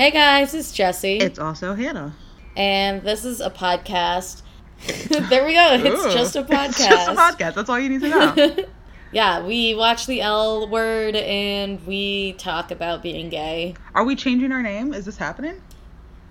[0.00, 1.18] Hey guys, it's Jesse.
[1.18, 2.16] It's also Hannah.
[2.56, 4.40] and this is a podcast.
[5.28, 5.74] there we go.
[5.74, 6.10] It's Ooh.
[6.10, 6.68] just a podcast.
[6.70, 7.52] It's just a podcast.
[7.52, 8.56] That's all you need to know.
[9.12, 13.74] yeah, we watch the L word and we talk about being gay.
[13.94, 14.94] Are we changing our name?
[14.94, 15.60] Is this happening?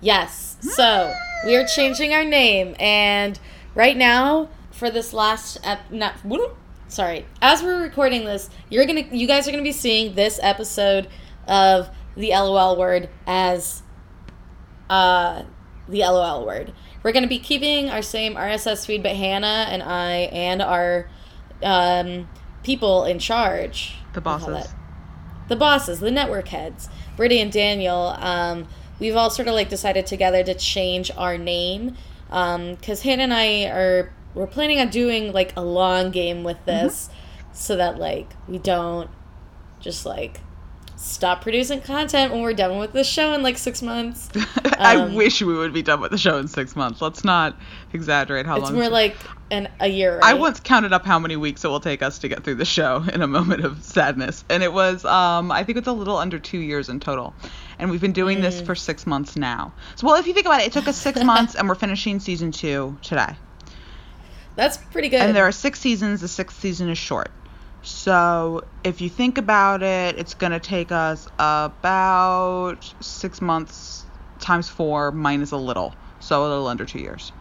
[0.00, 0.56] Yes.
[0.62, 1.14] So
[1.46, 3.38] we are changing our name, and
[3.76, 6.56] right now for this last ep- not whoop,
[6.88, 11.06] sorry, as we're recording this, you're gonna you guys are gonna be seeing this episode
[11.46, 13.82] of the LOL word as
[14.88, 15.42] uh
[15.88, 16.72] the LOL word.
[17.02, 21.08] We're gonna be keeping our same RSS feed, but Hannah and I and our
[21.62, 22.28] um,
[22.62, 24.68] people in charge, The bosses.
[25.48, 30.06] the bosses, the network heads, Brittany and Daniel, um, we've all sort of like decided
[30.06, 31.96] together to change our name
[32.28, 37.10] because Hannah and I are we're planning on doing like a long game with this,
[37.52, 39.10] so that like we don't
[39.80, 40.40] just like
[41.00, 44.28] stop producing content when we're done with the show in like six months.
[44.78, 47.00] I Um, wish we would be done with the show in six months.
[47.00, 47.56] Let's not
[47.92, 48.72] exaggerate how It's long.
[48.74, 49.16] It's more like
[49.50, 50.20] an a year.
[50.22, 52.64] I once counted up how many weeks it will take us to get through the
[52.66, 56.16] show in a moment of sadness, and it was um, I think it's a little
[56.18, 57.34] under two years in total,
[57.78, 58.42] and we've been doing Mm.
[58.42, 59.72] this for six months now.
[59.96, 62.20] So well, if you think about it, it took us six months, and we're finishing
[62.20, 63.34] season two today.
[64.56, 65.20] That's pretty good.
[65.22, 66.20] And there are six seasons.
[66.20, 67.30] The sixth season is short.
[67.82, 74.04] So if you think about it, it's going to take us about six months
[74.38, 75.94] times four minus a little.
[76.20, 77.32] So a little under two years.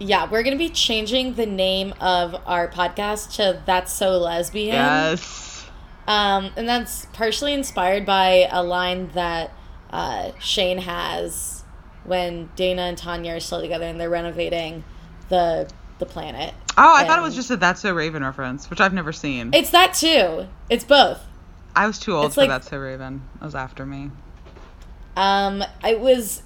[0.00, 5.66] yeah, we're gonna be changing the name of our podcast to "That's So Lesbian." Yes.
[6.08, 9.52] Um, and that's partially inspired by a line that
[9.90, 11.62] uh, Shane has
[12.02, 14.82] when Dana and Tonya are still together and they're renovating
[15.28, 15.70] the
[16.00, 16.54] the planet.
[16.76, 19.52] Oh, I thought it was just a That's So Raven reference, which I've never seen.
[19.54, 20.46] It's that too.
[20.68, 21.20] It's both.
[21.76, 23.22] I was too old it's for like- That's So Raven.
[23.40, 24.10] It was after me.
[25.16, 26.42] Um, I was,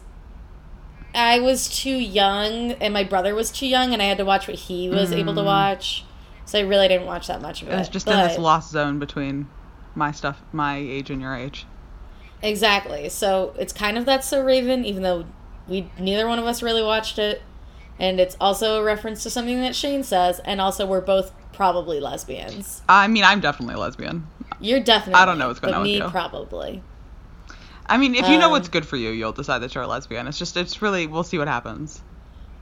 [1.15, 4.47] I was too young, and my brother was too young, and I had to watch
[4.47, 6.05] what he was able to watch.
[6.45, 7.72] So I really didn't watch that much of it.
[7.72, 7.75] Mm.
[7.75, 9.49] It was just in this lost zone between
[9.95, 11.66] my stuff, my age and your age.
[12.43, 13.09] Exactly.
[13.09, 15.25] So it's kind of that's so Raven, even though
[15.66, 17.43] we neither one of us really watched it,
[17.98, 22.00] and it's also a reference to something that Shane says, and also we're both probably
[22.00, 22.82] lesbians.
[22.88, 24.26] I mean, I'm definitely a lesbian.
[24.60, 25.20] You're definitely.
[25.20, 26.09] I don't know what's going on with me you.
[26.09, 26.82] probably.
[27.86, 29.86] I mean, if you know Um, what's good for you, you'll decide that you're a
[29.86, 30.26] lesbian.
[30.28, 32.03] It's just, it's really, we'll see what happens.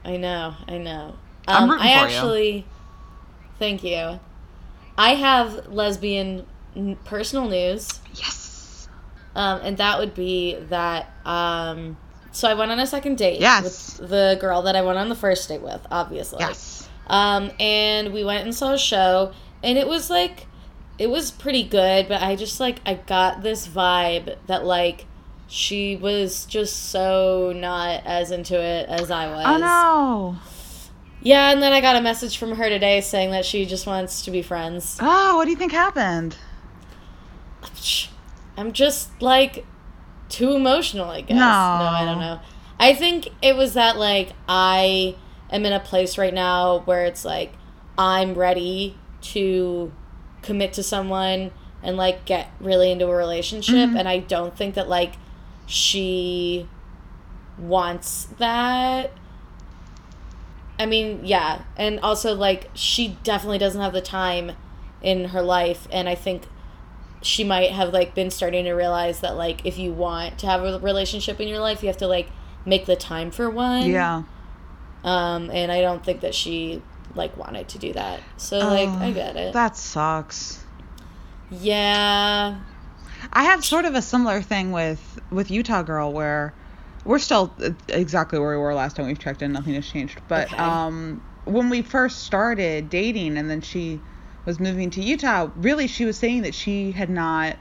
[0.04, 0.54] I know.
[0.68, 1.14] I know.
[1.48, 2.16] I'm Um, rooting I for you.
[2.16, 2.66] actually.
[3.58, 4.20] Thank you.
[4.96, 8.00] I have lesbian n- personal news.
[8.14, 8.88] Yes.
[9.34, 11.10] Um, and that would be that.
[11.24, 11.96] Um,
[12.36, 13.98] so I went on a second date Yes.
[13.98, 16.38] with the girl that I went on the first date with, obviously.
[16.40, 16.88] Yes.
[17.06, 19.32] Um, and we went and saw a show,
[19.62, 20.46] and it was like,
[20.98, 25.06] it was pretty good, but I just like, I got this vibe that like,
[25.48, 29.44] she was just so not as into it as I was.
[29.46, 30.36] Oh no.
[31.22, 34.24] Yeah, and then I got a message from her today saying that she just wants
[34.26, 34.98] to be friends.
[35.00, 36.36] Oh, what do you think happened?
[38.56, 39.64] I'm just like
[40.28, 41.36] too emotional, I guess.
[41.36, 41.38] No.
[41.38, 42.40] no, I don't know.
[42.78, 45.14] I think it was that like I
[45.50, 47.52] am in a place right now where it's like
[47.96, 48.96] I'm ready
[49.32, 49.92] to
[50.42, 51.50] commit to someone
[51.82, 53.98] and like get really into a relationship Mhm.
[53.98, 55.14] and I don't think that like
[55.66, 56.68] she
[57.58, 59.10] wants that.
[60.78, 61.62] I mean, yeah.
[61.76, 64.52] And also like she definitely doesn't have the time
[65.02, 66.42] in her life and I think
[67.26, 70.62] she might have like been starting to realize that like if you want to have
[70.62, 72.28] a relationship in your life, you have to like
[72.64, 73.90] make the time for one.
[73.90, 74.22] Yeah.
[75.04, 76.82] Um, and I don't think that she
[77.14, 78.20] like wanted to do that.
[78.36, 79.52] So like Oh, I get it.
[79.52, 80.64] That sucks.
[81.50, 82.58] yeah.
[83.32, 86.54] I have sort of a similar thing with with Utah Girl where
[87.04, 89.52] we're still uh, exactly where we were last time we've checked in.
[89.52, 90.20] Nothing has changed.
[90.28, 90.56] But Okay.
[90.62, 94.00] um, when we first started dating, and then she
[94.46, 97.58] was moving to Utah, really she was saying that she had not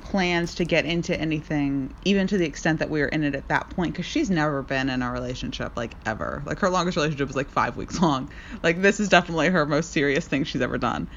[0.00, 3.48] plans to get into anything, even to the extent that we were in it at
[3.48, 6.42] that point, because she's never been in a relationship like ever.
[6.46, 8.30] Like her longest relationship was like five weeks long.
[8.62, 11.08] Like this is definitely her most serious thing she's ever done.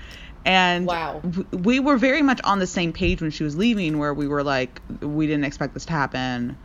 [0.45, 1.21] And Wow.
[1.51, 4.43] we were very much on the same page when she was leaving, where we were
[4.43, 6.57] like, we didn't expect this to happen.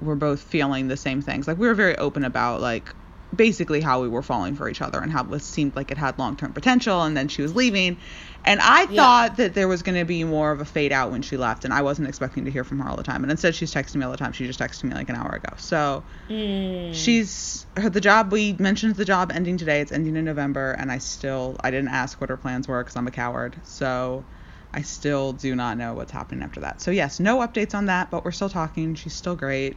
[0.00, 1.48] We're both feeling the same things.
[1.48, 2.94] Like we were very open about like
[3.34, 6.18] basically how we were falling for each other and how it seemed like it had
[6.18, 7.02] long term potential.
[7.02, 7.98] And then she was leaving,
[8.44, 8.96] and I Yeah.
[8.96, 11.64] thought that there was going to be more of a fade out when she left,
[11.64, 13.22] and I wasn't expecting to hear from her all the time.
[13.22, 14.32] And instead, she's texting me all the time.
[14.32, 15.54] She just texted me like an hour ago.
[15.56, 16.94] So Mm.
[16.94, 19.80] she's her the job we mentioned the job ending today.
[19.80, 22.96] It's ending in November, and I still I didn't ask what her plans were because
[22.96, 23.60] I'm a coward.
[23.64, 24.24] So
[24.72, 26.80] I still do not know what's happening after that.
[26.80, 28.94] So yes, no updates on that, but we're still talking.
[28.94, 29.76] She's still great.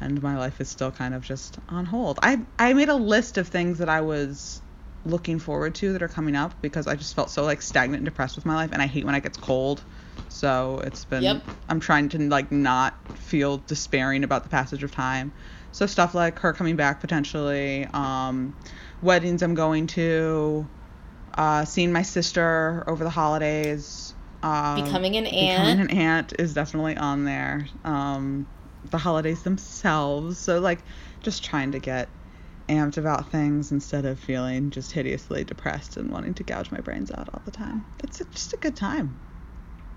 [0.00, 2.18] And my life is still kind of just on hold.
[2.22, 4.60] I I made a list of things that I was
[5.04, 8.04] looking forward to that are coming up because I just felt so like stagnant and
[8.04, 9.82] depressed with my life and I hate when it gets cold.
[10.28, 11.42] So it's been Yep.
[11.68, 15.32] I'm trying to like not feel despairing about the passage of time.
[15.72, 18.56] So stuff like her coming back potentially, um,
[19.02, 20.66] weddings I'm going to,
[21.34, 24.14] uh, seeing my sister over the holidays.
[24.42, 25.50] Um, Becoming an aunt.
[25.50, 27.66] Becoming an aunt is definitely on there.
[27.84, 28.46] Um,
[28.90, 30.38] the holidays themselves.
[30.38, 30.80] So like
[31.22, 32.08] just trying to get
[32.68, 37.10] amped about things instead of feeling just hideously depressed and wanting to gouge my brains
[37.12, 37.84] out all the time.
[38.02, 39.18] It's just a good time.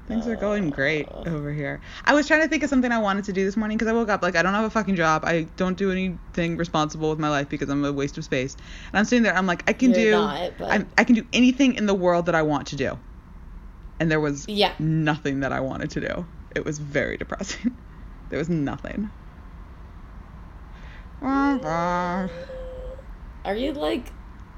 [0.08, 1.82] Things are going great over here.
[2.04, 3.94] I was trying to think of something I wanted to do this morning because I
[3.94, 5.24] woke up like I don't have a fucking job.
[5.24, 8.56] I don't do anything responsible with my life because I'm a waste of space.
[8.92, 9.36] And I'm sitting there.
[9.36, 10.12] I'm like I can You're do.
[10.12, 12.98] not, but- I'm, I can do anything in the world that I want to do.
[14.00, 14.74] And there was Yeah.
[14.80, 16.26] nothing that I wanted to do.
[16.56, 17.78] It was very depressing.
[18.30, 19.10] There was nothing.
[21.22, 22.30] Are
[23.56, 24.12] you like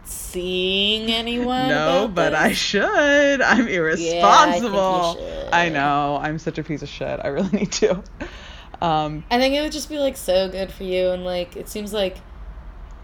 [0.04, 1.70] seeing anyone?
[1.70, 2.40] No, but this?
[2.40, 3.42] I should.
[3.42, 5.18] I'm irresponsible.
[5.20, 5.54] Yeah, should.
[5.54, 6.20] I know.
[6.22, 7.20] I'm such a piece of shit.
[7.24, 8.04] I really need to.
[8.82, 11.70] Um, I think it would just be like so good for you, and like it
[11.70, 12.18] seems like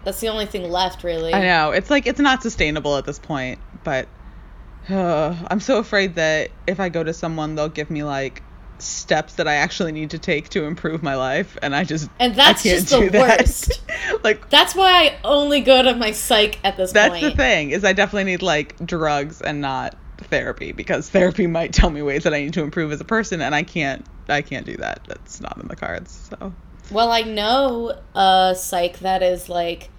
[0.04, 1.34] that's the only thing left, really.
[1.34, 1.72] I know.
[1.72, 4.08] It's like it's not sustainable at this point, but
[4.90, 8.42] uh, I'm so afraid that if I go to someone, they'll give me like
[8.82, 12.36] steps that I actually need to take to improve my life, and I just And
[12.36, 13.82] that's just the worst.
[14.24, 17.24] like That's why I only go to my psych at this that's point.
[17.24, 21.90] the thing is I definitely need like drugs and not therapy because therapy might tell
[21.90, 24.66] me ways that I need to improve as a person, and I can't I can't
[24.66, 25.02] do that.
[25.08, 26.30] That's not in the cards.
[26.30, 26.54] So
[26.92, 29.90] Well, I know a psych that is like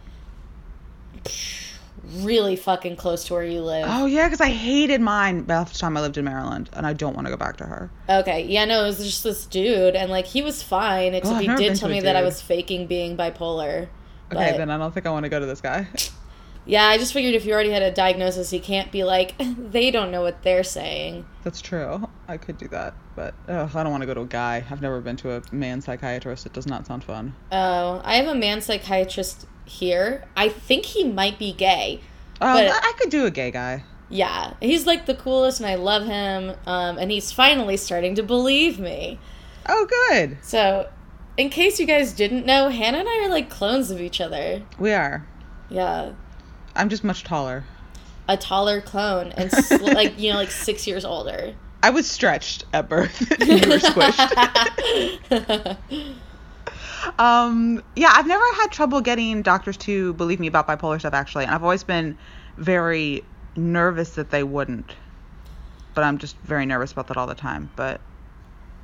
[2.16, 3.86] really fucking close to where you live.
[3.88, 7.14] oh yeah, because I hated mine last time I lived in Maryland, and I don't
[7.14, 7.90] want to go back to her.
[8.08, 11.42] Okay, yeah, no, it was just this dude, and like he was fine, except I've
[11.42, 13.88] he did tell me that I was faking being bipolar.
[14.32, 15.88] Okay, But- then I don't think I want to go to this guy.
[16.68, 19.90] Yeah, I just figured if you already had a diagnosis, you can't be like they
[19.90, 21.24] don't know what they're saying.
[21.42, 22.06] That's true.
[22.28, 24.62] I could do that, but ugh, I don't want to go to a guy.
[24.70, 26.44] I've never been to a man psychiatrist.
[26.44, 27.34] It does not sound fun.
[27.50, 30.24] Oh, I have a man psychiatrist here.
[30.36, 32.00] I think he might be gay.
[32.40, 33.84] Um, But- I I could do a gay guy.
[34.10, 36.54] Yeah, he's like the coolest, and I love him.
[36.66, 39.18] Um, and he's finally starting to believe me.
[39.68, 40.38] Oh, good.
[40.42, 40.88] So,
[41.36, 44.62] in case you guys didn't know, Hannah and I are like clones of each other.
[44.78, 45.26] We are.
[45.68, 46.12] Yeah,
[46.78, 47.64] I'm just much taller.
[48.28, 51.54] a taller clone, and sl- like you know, like six years older.
[51.82, 53.20] I was stretched at birth.
[53.40, 55.76] you were squished.
[57.18, 61.44] um, yeah, I've never had trouble getting doctors to believe me about bipolar stuff, actually.
[61.44, 62.18] And I've always been
[62.56, 63.22] very
[63.54, 64.94] nervous that they wouldn't.
[65.94, 67.70] But I'm just very nervous about that all the time.
[67.76, 68.00] But,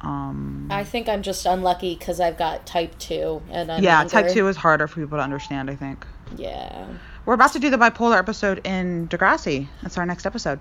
[0.00, 4.10] um, I think I'm just unlucky because I've got type two, and I'm yeah, younger.
[4.10, 6.06] type 2 is harder for people to understand, I think.
[6.36, 6.86] Yeah.
[7.26, 9.68] We're about to do the bipolar episode in Degrassi.
[9.82, 10.60] That's our next episode.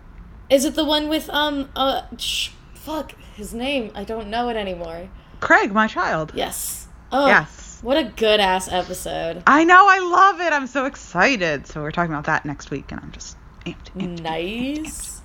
[0.50, 3.92] Is it the one with um uh sh- fuck his name?
[3.96, 5.10] I don't know it anymore.
[5.40, 6.32] Craig, my child.
[6.34, 6.88] Yes.
[7.12, 7.28] Oh.
[7.28, 7.80] Yes.
[7.82, 9.44] What a good ass episode.
[9.46, 10.54] I know, I love it.
[10.54, 11.68] I'm so excited.
[11.68, 13.92] So we're talking about that next week, and I'm just amped.
[13.98, 14.22] amped.
[14.22, 15.22] Nice.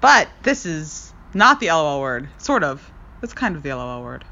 [0.00, 2.28] But this is not the LOL word.
[2.38, 2.90] Sort of.
[3.22, 4.24] It's kind of the LOL word.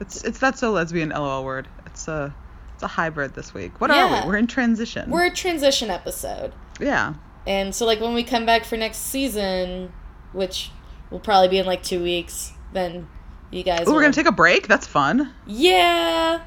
[0.00, 1.68] It's it's that so lesbian LOL word.
[1.86, 2.34] It's a
[2.78, 3.80] it's a hybrid this week.
[3.80, 4.28] What are we?
[4.28, 5.10] We're in transition.
[5.10, 6.52] We're a transition episode.
[6.78, 7.14] yeah.
[7.44, 9.92] And so like when we come back for next season,
[10.32, 10.70] which
[11.10, 13.08] will probably be in like 2 weeks, then
[13.50, 14.68] you guys Ooh, we're gonna take a break.
[14.68, 15.32] That's fun.
[15.44, 16.42] Yeah.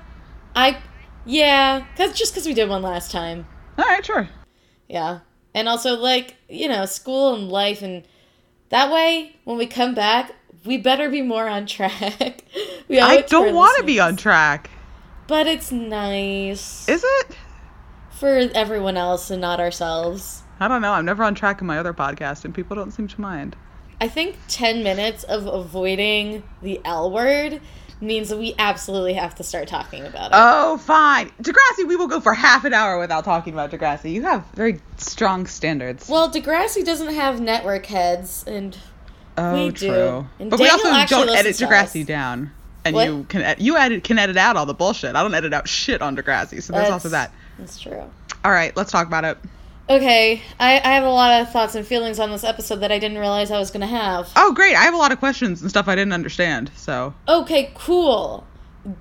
[0.55, 0.77] I
[1.25, 3.45] yeah, cuz just cuz we did one last time.
[3.77, 4.29] All right, sure.
[4.87, 5.19] Yeah.
[5.53, 7.81] And also, like, you know, school and life.
[7.81, 8.03] And
[8.69, 10.31] that way, when we come back,
[10.65, 12.45] we better be more on track.
[12.87, 14.69] we I it to our don't want to be on track.
[15.31, 17.37] But it's nice Is it?
[18.09, 20.43] for everyone else and not ourselves.
[20.59, 20.91] I don't know.
[20.91, 23.55] I'm never on track in my other podcast, and people don't seem to mind.
[24.01, 27.61] I think 10 minutes of avoiding the L word
[28.01, 30.33] means that we absolutely have to start talking about it.
[30.33, 31.31] Oh, fine.
[31.41, 34.11] Degrassi, we will go for half an hour without talking about Degrassi.
[34.11, 36.09] You have very strong standards.
[36.09, 38.77] well, Degrassi doesn't have network heads, and
[39.37, 39.87] oh, we do.
[39.87, 40.27] true.
[40.39, 42.51] And But we also don't edit Degrassi down.
[42.83, 43.07] And What?
[43.07, 45.15] you can you edit can edit out all the bullshit.
[45.15, 47.31] I don't edit out shit on Degrassi, so there's also that.
[47.59, 48.03] That's true.
[48.43, 49.37] All right, let's talk about it.
[49.89, 52.97] Okay, I, I have a lot of thoughts and feelings on this episode that I
[52.97, 54.29] didn't realize I was going to have.
[54.35, 54.75] Oh, great!
[54.75, 56.71] I have a lot of questions and stuff I didn't understand.
[56.75, 58.47] So Okay, cool.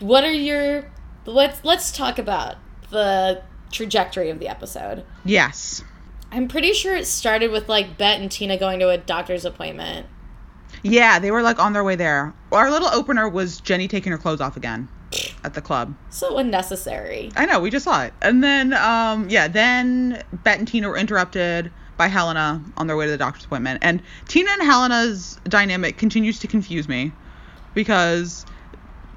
[0.01, 0.91] What are your
[1.27, 2.57] let's let's talk about
[2.91, 5.05] the trajectory of the episode.
[5.25, 5.83] yes,
[6.33, 10.07] I'm pretty sure it started with like Bette and Tina going to a doctor's appointment.
[10.83, 12.33] Yeah, they were like on their way there.
[12.53, 14.89] Our little opener was Jenny taking her clothes off again.
[15.43, 15.95] at the club.
[16.11, 17.33] So unnecessary.
[17.35, 18.13] I know, we just saw it.
[18.23, 23.07] And then, um, yeah, then Bette and Tina were interrupted by Helena on their way
[23.07, 23.81] to the doctor's appointment.
[23.83, 27.13] And Tina and Helena's dynamic continues to confuse me
[27.75, 28.47] because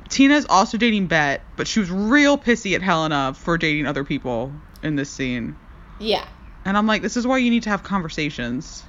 [0.10, 4.52] Tina's also dating Bette, but she was real pissy at Helena for dating other people
[4.82, 5.56] in this scene.
[6.00, 6.26] Yeah.
[6.66, 8.84] And I'm like, this is why you need to have conversations.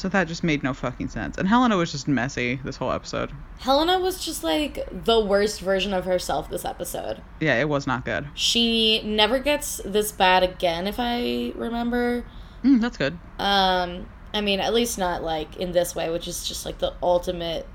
[0.00, 1.36] So that just made no fucking sense.
[1.36, 3.30] And Helena was just messy this whole episode.
[3.58, 7.20] Helena was just like the worst version of herself this episode.
[7.38, 8.26] Yeah, it was not good.
[8.32, 12.24] She never gets this bad again, if I remember.
[12.64, 13.18] Mm, that's good.
[13.38, 16.94] Um, I mean, at least not like in this way, which is just like the
[17.02, 17.68] ultimate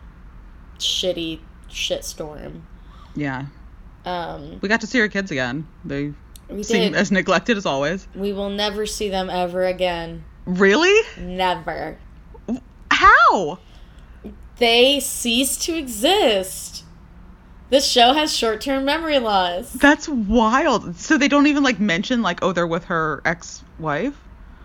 [0.79, 2.61] shitty shitstorm.
[3.15, 3.45] Yeah.
[4.03, 5.67] Um, We got to see her kids again.
[5.85, 6.13] They
[6.63, 6.95] seem did.
[6.95, 8.07] as neglected as always.
[8.15, 10.23] We will never see them ever again.
[10.47, 10.99] Really?
[11.19, 11.99] Never.
[12.95, 13.59] How?
[14.57, 16.83] They cease to exist.
[17.69, 19.71] This show has short-term memory loss.
[19.73, 20.95] That's wild.
[20.95, 24.15] So they don't even like mention like oh they're with her ex-wife?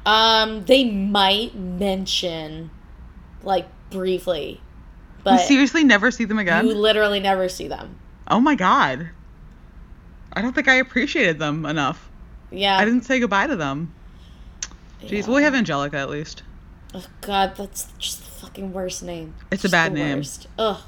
[0.06, 2.70] Um, they might mention,
[3.42, 4.60] like briefly,
[5.24, 6.66] but seriously never see them again?
[6.66, 7.96] you literally never see them.
[8.28, 9.10] oh my god.
[10.32, 12.08] I don't think I appreciated them enough.
[12.50, 12.78] Yeah.
[12.78, 13.92] I didn't say goodbye to them.
[15.02, 15.26] Jeez, yeah.
[15.26, 16.44] well, we have Angelica at least.
[16.94, 19.34] Oh God, that's just the fucking worst name.
[19.52, 20.18] It's a bad the name.
[20.18, 20.48] worst.
[20.58, 20.80] Ugh.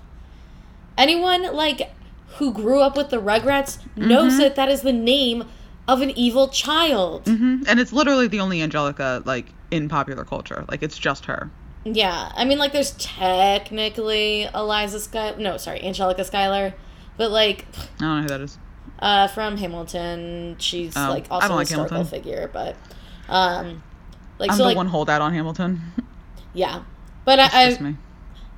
[0.99, 1.91] Anyone like
[2.37, 4.39] who grew up with the Rugrats knows Mhm.
[4.39, 5.45] that that is the name
[5.87, 7.27] of an evil child.
[7.27, 10.65] hmm And it's literally the only Angelica like in popular culture.
[10.69, 11.51] Like it's just her.
[11.85, 15.35] Yeah, I mean, like, there's technically Eliza Sky.
[15.37, 16.75] No, sorry, Angelica Schuyler,
[17.17, 18.57] but like, I don't know who that is.
[19.01, 22.21] uh, from Hamilton, she's Oh, like I also don't a historical Hamilton.
[22.21, 22.77] figure, but
[23.29, 23.83] um,
[24.43, 25.81] like I'm so the like one holdout on Hamilton.
[26.53, 26.83] yeah,
[27.25, 27.97] but I, I, me.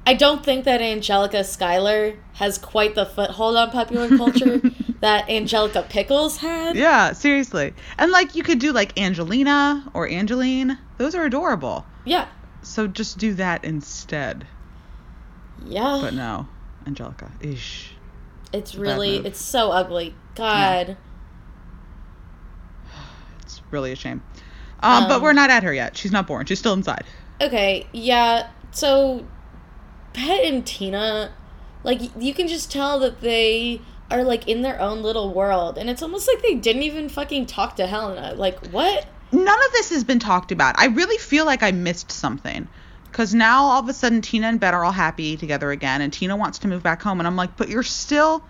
[0.06, 4.60] I don't think that Angelica Schuyler has quite the foothold on popular culture
[5.00, 6.74] that Angelica Pickles had.
[6.76, 7.72] Yeah, seriously.
[7.98, 10.78] And like you could do like Angelina or Angeline.
[10.98, 11.86] Those are adorable.
[12.04, 12.26] Yeah,
[12.62, 14.46] So just do that instead.
[15.64, 16.00] yeah.
[16.02, 16.48] But no,
[16.86, 17.30] Angelica.
[17.40, 17.92] Ish.
[18.52, 20.14] it's really it's so ugly.
[20.34, 20.96] God.
[23.42, 24.22] It's really a shame.
[24.84, 25.96] Um, but Um, we're not at her yet.
[25.96, 26.46] She's not born.
[26.46, 27.04] She's still inside.
[27.40, 28.48] Okay, yeah.
[28.70, 29.26] So,
[30.12, 31.32] Bette and Tina,
[31.82, 35.78] like, you can just tell that they are, like, in their own little world.
[35.78, 38.34] And it's almost like they didn't even fucking talk to Helena.
[38.34, 39.06] Like, what?
[39.32, 40.74] None of this has been talked about.
[40.78, 42.68] I really feel like I missed something.
[43.10, 46.12] Because now all of a sudden Tina and Bette are all happy together again, and
[46.12, 47.20] Tina wants to move back home.
[47.20, 48.44] And I'm like, but you're still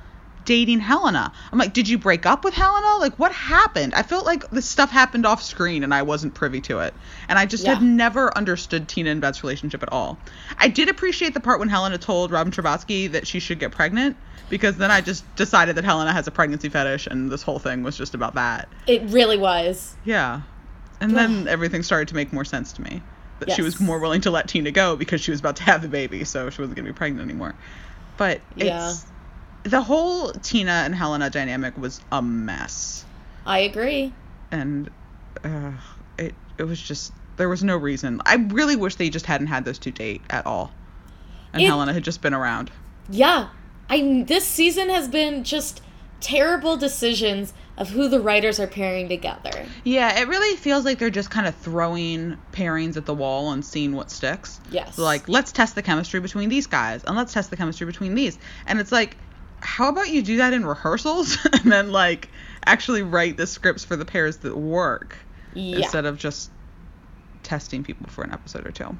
[0.44, 1.32] dating Helena.
[1.52, 2.98] I'm like, did you break up with Helena?
[2.98, 3.94] Like, what happened?
[3.94, 6.94] I felt like this stuff happened off screen and I wasn't privy to it.
[7.28, 7.74] And I just Yeah.
[7.74, 10.18] had never understood Tina and Bette's relationship at all.
[10.58, 14.16] I did appreciate the part when Helena told Robin Trabotsky that she should get pregnant,
[14.50, 17.82] because then I just decided that Helena has a pregnancy fetish, and this whole thing
[17.82, 18.68] was just about that.
[18.86, 19.96] It really was.
[20.04, 20.42] Yeah.
[21.00, 23.02] And then everything started to make more sense to me.
[23.40, 25.82] That she was more willing to let Tina go because she was about to have
[25.82, 27.54] the baby, so she wasn't going to be pregnant anymore.
[28.16, 28.90] But Yeah.
[28.90, 29.04] it's
[29.64, 33.04] the whole Tina and Helena dynamic was a mess.
[33.46, 34.12] I agree.
[34.50, 34.90] And
[35.42, 35.72] uh,
[36.18, 38.20] it it was just there was no reason.
[38.24, 40.72] I really wish they just hadn't had those two date at all.
[41.52, 42.70] And It- Helena had just been around.
[43.10, 43.48] Yeah.
[43.90, 45.82] I this season has been just
[46.20, 49.66] terrible decisions of who the writers are pairing together.
[49.82, 53.64] Yeah, it really feels like they're just kind of throwing pairings at the wall and
[53.64, 54.60] seeing what sticks.
[54.70, 54.96] Yes.
[54.96, 58.38] like let's test the chemistry between these guys and let's test the chemistry between these
[58.66, 59.16] and it's like
[59.64, 62.30] how about you do that in rehearsals and then like
[62.66, 65.16] actually write the scripts for the pairs that work
[65.54, 65.78] Yeah.
[65.78, 66.50] instead of just
[67.42, 68.96] testing people for an episode or two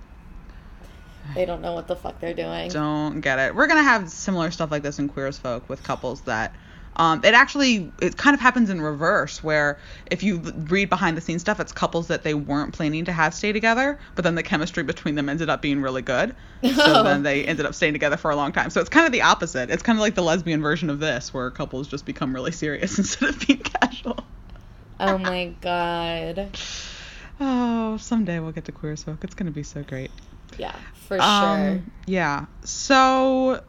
[1.35, 2.71] They don't know what the fuck they're doing.
[2.71, 5.83] don't get it we're gonna have similar stuff like this in queer as folk with
[5.83, 6.54] couples that
[6.96, 9.78] um, it actually it kind of happens in reverse where
[10.10, 13.34] if you read behind the scenes stuff it's couples that they weren't planning to have
[13.34, 17.02] stay together but then the chemistry between them ended up being really good so Oh.
[17.04, 19.22] then they ended up staying together for a long time so it's kind of the
[19.22, 22.52] opposite it's kind of like the lesbian version of this where couples just become really
[22.52, 24.24] serious instead of being casual
[25.00, 26.56] Oh my god.
[27.40, 30.10] oh someday we'll get to queer as folk it's gonna be so great
[30.56, 30.74] Yeah,
[31.08, 31.26] for sure.
[31.26, 32.46] Um, yeah.
[32.62, 33.60] So,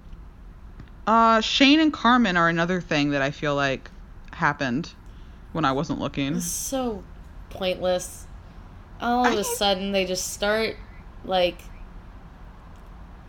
[1.08, 3.90] uh, Shane and Carmen are another thing that I feel like
[4.34, 4.92] happened
[5.54, 6.36] when I wasn't looking.
[6.36, 7.04] It's so
[7.50, 8.28] pointless.
[9.02, 10.76] All of I- a sudden, they just start
[11.24, 11.60] like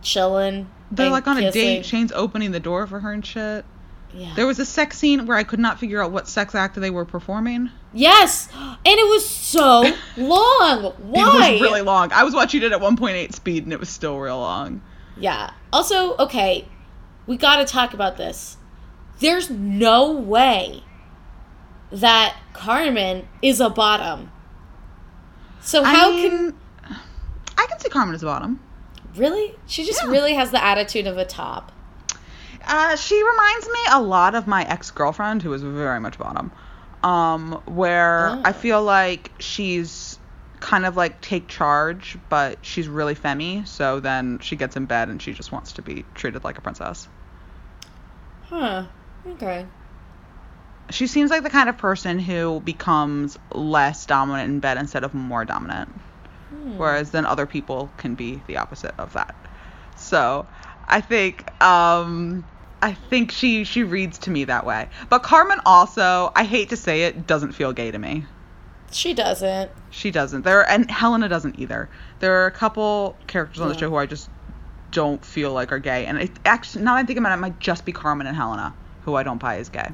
[0.02, 0.68] chilling.
[0.90, 1.84] They're like on a date.
[1.84, 3.64] Shane's opening the door for her and shit.
[4.14, 4.32] Yeah.
[4.36, 6.90] There was a sex scene where I could not figure out what sex act they
[6.90, 7.70] were performing.
[7.92, 9.80] yes, and it was so
[10.16, 10.92] long.
[10.98, 11.48] Why?
[11.48, 12.12] It was really long.
[12.12, 14.80] I was watching it at 1.8 speed and it was still real long.
[15.18, 15.50] Yeah.
[15.72, 16.66] Also, okay,
[17.26, 18.56] we got to talk about this.
[19.20, 20.82] there's no way
[21.90, 24.30] that Carmen is a bottom.
[25.62, 26.54] So how I mean, can
[27.58, 28.60] I can see Carmen as a bottom.
[29.16, 29.54] really?
[29.66, 30.10] She just Yeah.
[30.10, 31.72] really has the attitude of a top.
[32.66, 36.52] Uh, she reminds me a lot of my ex girlfriend, who was very much bottom.
[37.02, 38.42] Um, where Oh.
[38.44, 40.18] I feel like she's
[40.60, 43.62] kind of like take charge, but she's really femmy.
[43.66, 46.60] So then she gets in bed and she just wants to be treated like a
[46.60, 47.08] princess.
[48.48, 48.84] Huh.
[49.26, 49.66] Okay.
[50.90, 55.14] She seems like the kind of person who becomes less dominant in bed instead of
[55.14, 55.90] more dominant.
[56.50, 56.78] Hmm.
[56.78, 59.34] whereas then other people can be the opposite of that.
[59.96, 60.46] So
[60.86, 62.44] I think um,
[62.82, 64.88] I think she she reads to me that way.
[65.08, 68.24] But Carmen also, I hate to say it, doesn't feel gay to me.
[68.92, 69.70] She doesn't.
[69.90, 70.42] She doesn't.
[70.42, 71.88] There and Helena doesn't either.
[72.20, 74.30] There are a couple characters on the show who I just
[74.90, 77.40] don't feel like are gay, and it actually now that I think about it, it
[77.40, 78.74] might just be Carmen and Helena
[79.04, 79.88] who I don't buy as gay.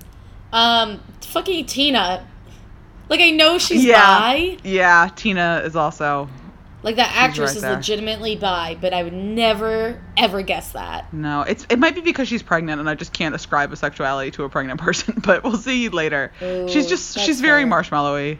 [0.52, 2.26] Um, fucking Tina.
[3.08, 4.56] Like I know she's yeah, bi.
[4.64, 5.10] yeah.
[5.14, 6.30] Tina is also
[6.82, 7.74] Like that actress right is there.
[7.74, 11.12] legitimately bi, but I would never ever guess that.
[11.12, 14.30] No, it's it might be because she's pregnant and I just can't ascribe a sexuality
[14.32, 16.32] to a pregnant person, but we'll see later.
[16.42, 18.38] Ooh, she's just she's very marshmallowy.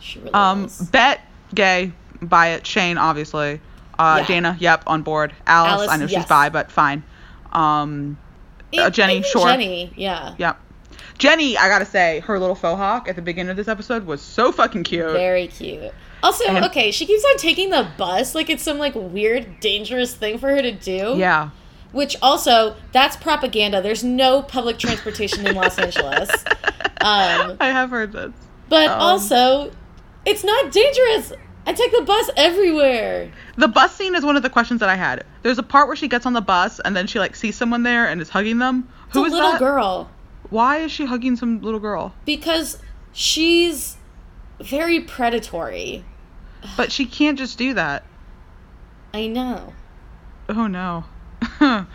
[0.00, 0.78] She really Um is.
[0.82, 1.22] Bette
[1.54, 2.66] gay, buy it.
[2.66, 3.60] Shane obviously.
[3.98, 4.26] Uh Yeah.
[4.26, 5.32] Dana, yep, on board.
[5.46, 6.22] Alice, Alice, I know yes.
[6.22, 7.02] she's bi, but fine.
[7.52, 8.18] Um
[8.76, 9.46] uh, Jenny, sure.
[9.46, 10.34] Jenny, yeah.
[10.38, 10.60] yep.
[11.16, 14.20] Jenny, I gotta say, her little faux hawk at the beginning of this episode was
[14.20, 15.10] so fucking cute.
[15.12, 15.92] Very cute.
[16.22, 20.14] Also, And- okay, she keeps on taking the bus like it's some like weird, dangerous
[20.14, 21.14] thing for her to do.
[21.16, 21.50] yeah.
[21.92, 23.80] Which also, that's propaganda.
[23.80, 26.30] There's no public transportation in Los Angeles.
[27.00, 28.32] Um, I have heard this.
[28.68, 29.70] but Um, also,
[30.26, 31.32] it's not dangerous.
[31.68, 33.30] I take the bus everywhere.
[33.56, 35.26] The bus scene is one of the questions that I had.
[35.42, 37.82] There's a part where she gets on the bus and then she like sees someone
[37.82, 38.88] there and is hugging them.
[39.08, 39.58] It's Who a is little that?
[39.58, 40.10] girl.
[40.48, 42.14] Why is she hugging some little girl?
[42.24, 42.78] Because
[43.12, 43.98] she's
[44.58, 46.06] very predatory.
[46.74, 48.02] But she can't just do that.
[49.12, 49.74] I know.
[50.48, 51.04] Oh no.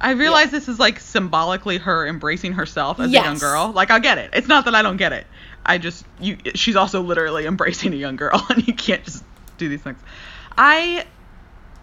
[0.00, 3.70] I realize this is like symbolically her embracing herself as a young girl.
[3.70, 4.30] Like I get it.
[4.32, 5.26] It's not that I don't get it.
[5.70, 9.22] I just you she's also literally embracing a young girl and you can't just
[9.56, 10.00] do these things.
[10.58, 11.06] I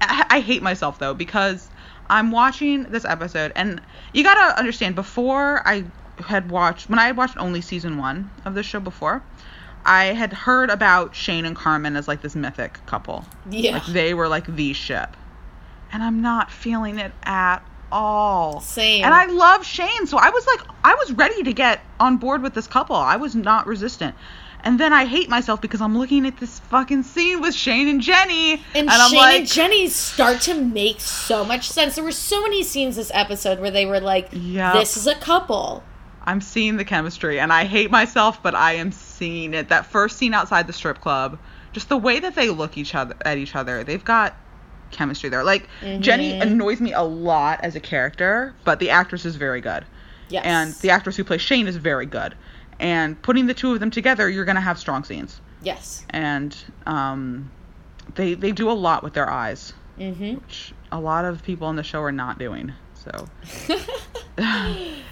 [0.02, 1.69] I, hate myself though because
[2.08, 3.82] I'm watching this episode and
[4.13, 5.86] you got to understand before I
[6.19, 9.23] had watched when I had watched only season 1 of this show before,
[9.86, 13.26] I had heard about Shane and Carmen as like this mythic couple.
[13.50, 13.73] Yeah.
[13.73, 15.15] Like they were like the ship.
[15.93, 17.60] And I'm not feeling it at
[17.91, 18.62] all.
[18.62, 19.04] Same.
[19.04, 22.41] And I love Shane, so I was like I was ready to get on board
[22.41, 22.95] with this couple.
[22.95, 24.15] I was not resistant.
[24.63, 28.02] And then I hate myself because I'm looking at this fucking scene with Shane and
[28.02, 28.62] Jenny.
[28.73, 31.95] And, I'm Shane like and Jenny start to make so much sense.
[31.95, 34.73] There were so many scenes this episode where they were like, Yep.
[34.73, 35.84] this is a couple.
[36.23, 39.69] I'm seeing the chemistry and I hate myself, but I am seeing it.
[39.69, 41.39] That first scene outside the strip club,
[41.71, 44.36] just the way that they look each other at each other, they've got
[44.91, 45.43] chemistry there.
[45.43, 45.67] Like
[46.00, 46.41] Jenny Mhm.
[46.41, 49.86] annoys me a lot as a character, but the actress is very good.
[50.30, 50.43] Yes.
[50.45, 52.36] And the actress who plays Shane is very good.
[52.80, 55.39] And putting the two of them together, you're gonna have strong scenes.
[55.63, 56.06] Yes.
[56.10, 57.50] And um,
[58.15, 60.36] they they do a lot with their eyes, Mm-hmm.
[60.36, 62.73] which a lot of people on the show are not doing.
[62.93, 63.28] So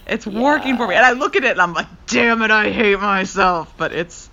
[0.07, 0.95] it's working for me.
[0.95, 3.73] And I look at it and I'm like, damn it, I hate myself.
[3.77, 4.24] But it's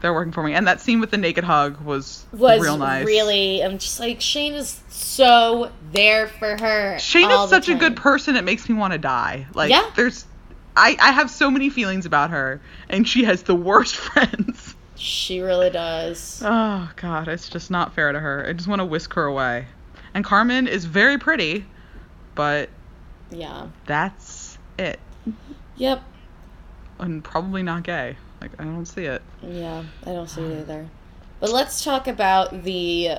[0.00, 0.54] they're working for me.
[0.54, 3.04] And that scene with the naked hug was, was real nice.
[3.06, 6.98] really I'm just like Shane is so there for her.
[6.98, 8.36] Shane is such a good person.
[8.36, 9.46] It makes me want to die.
[9.54, 9.90] Like Yeah.
[9.96, 10.24] there's,
[10.76, 14.74] I I have so many feelings about her, and she has the worst friends.
[14.94, 16.42] She really does.
[16.44, 18.46] Oh God, it's just not fair to her.
[18.48, 19.66] I just want to whisk her away.
[20.14, 21.64] And Carmen is very pretty,
[22.34, 22.68] but
[23.30, 23.68] Yeah.
[23.86, 24.98] that's it.
[25.76, 26.02] Yep.
[27.00, 28.16] And probably not gay.
[28.40, 29.22] Like I don't see it.
[29.42, 30.88] Yeah, I don't see it either.
[31.40, 33.18] But let's talk about the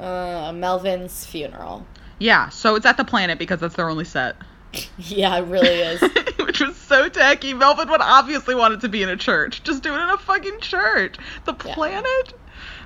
[0.00, 1.86] uh, Melvin's funeral.
[2.18, 4.36] Yeah, so it's at the planet because that's their only set.
[4.98, 6.00] Yeah, it really is.
[6.40, 7.54] Which was so tacky.
[7.54, 9.62] Melvin would obviously want it to be in a church.
[9.62, 11.16] Just do it in a fucking church.
[11.44, 11.74] The Yeah.
[11.74, 12.32] planet?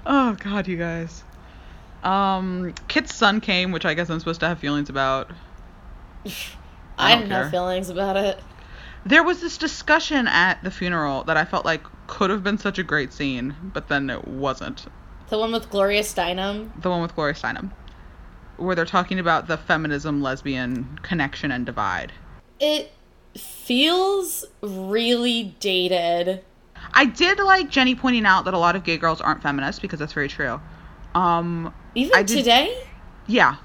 [0.05, 1.23] Oh god, you guys.
[2.05, 5.31] Um Kit's son came, which I guess I'm supposed to have feelings about.
[6.27, 6.33] I
[6.99, 8.39] I, have no feelings about it.
[9.09, 12.79] There was this discussion at the funeral that I felt like could have been such
[12.79, 14.85] a great scene, but then it wasn't.
[15.31, 16.71] The one with Gloria Steinem.
[16.83, 17.71] The one with Gloria Steinem.
[18.59, 22.13] Where they're talking about the feminism lesbian connection and divide.
[22.61, 22.93] It
[23.35, 26.45] feels really dated.
[26.93, 29.99] I did like Jenny pointing out that a lot of gay girls aren't feminists because
[30.01, 30.61] that's very true.
[31.15, 32.83] Um Even did- today?
[33.27, 33.57] yeah.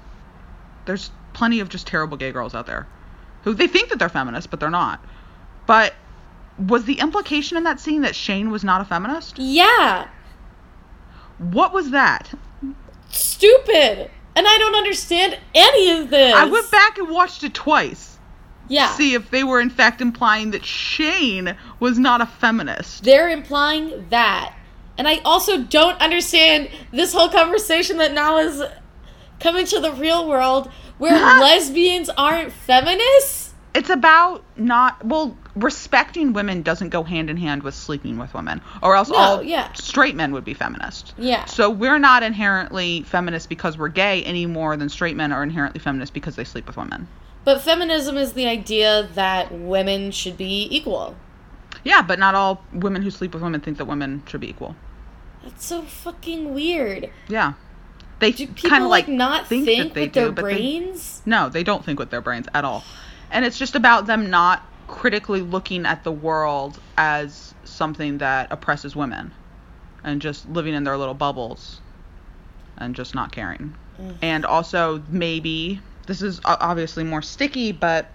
[0.86, 2.86] There's plenty of just terrible gay girls out there.
[3.42, 5.04] who they think that they're feminists, but they're not.
[5.66, 5.94] But
[6.58, 9.38] was the implication in that scene that Shane was not a feminist?
[9.38, 10.08] Yeah.
[11.38, 12.32] What was that?
[13.10, 14.10] Stupid.
[14.36, 16.34] And I don't understand any of this.
[16.34, 18.18] I went back and watched it twice.
[18.68, 18.88] Yeah.
[18.88, 23.04] To see if they were in fact implying that Shane was not a feminist.
[23.04, 24.56] They're implying that.
[24.96, 28.62] And I also don't understand this whole conversation that now is
[29.40, 33.43] coming to the real world where lesbians aren't feminists.
[33.74, 38.60] It's about not well respecting women doesn't go hand in hand with sleeping with women,
[38.82, 39.72] or else No, all yeah.
[39.72, 41.12] straight men would be feminist.
[41.18, 41.44] Yeah.
[41.46, 45.80] So we're not inherently feminist because we're gay any more than straight men are inherently
[45.80, 47.08] feminist because they sleep with women.
[47.44, 51.16] But feminism is the idea that women should be equal.
[51.82, 54.76] Yeah, but not all women who sleep with women think that women should be equal.
[55.42, 57.10] That's so fucking weird.
[57.28, 57.54] Yeah.
[58.20, 60.32] They Do people kind of like, like not think, think, that they with their do,
[60.32, 61.22] but they- brains?
[61.26, 62.82] No, they don't think with their brains at all.
[63.30, 68.94] And it's just about them not critically looking at the world as something that oppresses
[68.94, 69.32] women
[70.04, 71.80] and just living in their little bubbles
[72.76, 73.74] and just not caring.
[74.22, 78.10] And also, maybe, this is obviously more sticky, but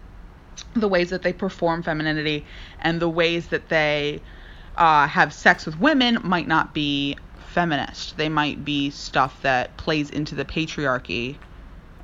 [0.73, 2.45] the ways that they perform femininity
[2.81, 4.21] and the ways that they
[4.75, 7.17] uh, have sex with women might not be
[7.47, 8.17] feminist.
[8.17, 11.37] They might be stuff that plays into the patriarchy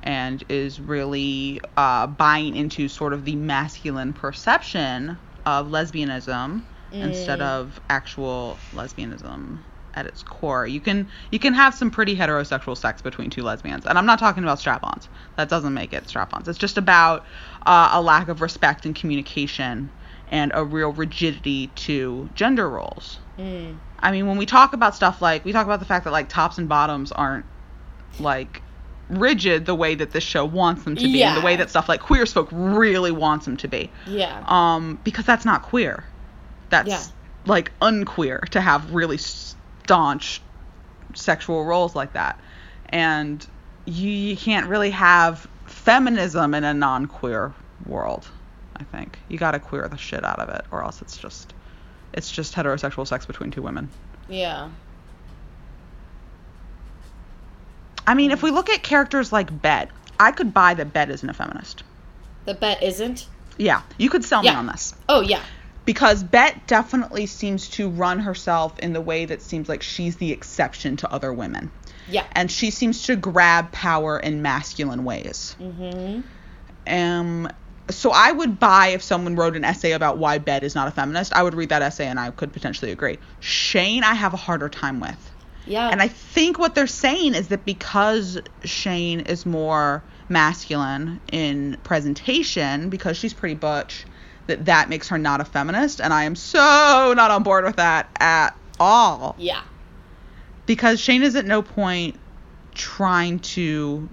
[0.06, 7.78] and is really uh, buying into sort of the masculine perception of lesbianism instead of
[7.90, 9.58] actual lesbianism
[9.94, 10.66] at its core.
[10.66, 14.18] You can you can have some pretty heterosexual sex between two lesbians, and I'm not
[14.18, 15.08] talking about strap-ons.
[15.36, 16.48] That doesn't make it strap-ons.
[16.48, 17.24] It's just about
[17.66, 19.90] uh, a lack of respect and communication
[20.30, 23.18] and a real rigidity to gender roles.
[23.38, 23.76] Mm.
[23.98, 26.28] I mean, when we talk about stuff like we talk about the fact that like
[26.28, 27.44] tops and bottoms aren't
[28.18, 28.62] like
[29.08, 31.88] rigid the way that this show wants them to be, and the way that stuff
[31.88, 33.90] like Queer Folk really wants them to be.
[34.06, 34.42] Yeah.
[34.46, 36.04] Um, because that's not queer.
[36.70, 37.02] That's Yeah.
[37.46, 40.40] like unqueer to have really staunch
[41.14, 42.40] sexual roles like that,
[42.88, 43.46] and
[43.84, 47.52] you, you can't really have feminism in a non-queer
[47.86, 48.26] world.
[48.76, 51.54] I think you got to queer the shit out of it, or else it's just
[52.12, 53.88] it's just heterosexual sex between two women.
[54.28, 54.68] yeah.
[58.06, 61.28] I mean, if we look at characters like Bette, I could buy that Bette isn't
[61.28, 61.82] a feminist.
[62.44, 63.26] The Bette isn't?
[63.58, 64.94] Yeah, you could sell me on this.
[65.08, 65.42] Oh, yeah.
[65.84, 70.30] because Bette definitely seems to run herself in the way that seems like she's the
[70.32, 71.70] exception to other women.
[72.08, 72.24] Yeah.
[72.32, 75.56] And she seems to grab power in masculine ways.
[75.60, 76.20] Mm-hmm.
[76.86, 77.48] Um
[77.88, 80.90] so I would buy if someone wrote an essay about why Bette is not a
[80.90, 81.32] feminist.
[81.32, 83.18] I would read that essay and I could potentially agree.
[83.40, 85.30] Shane I have a harder time with.
[85.66, 85.88] Yeah.
[85.88, 92.88] And I think what they're saying is that because Shane is more masculine in presentation,
[92.88, 94.04] because she's pretty butch,
[94.46, 96.00] that that makes her not a feminist.
[96.00, 99.34] And I am so not on board with that at all.
[99.38, 99.62] yeah.
[100.66, 102.18] Because Shane is at no point
[102.74, 104.08] trying to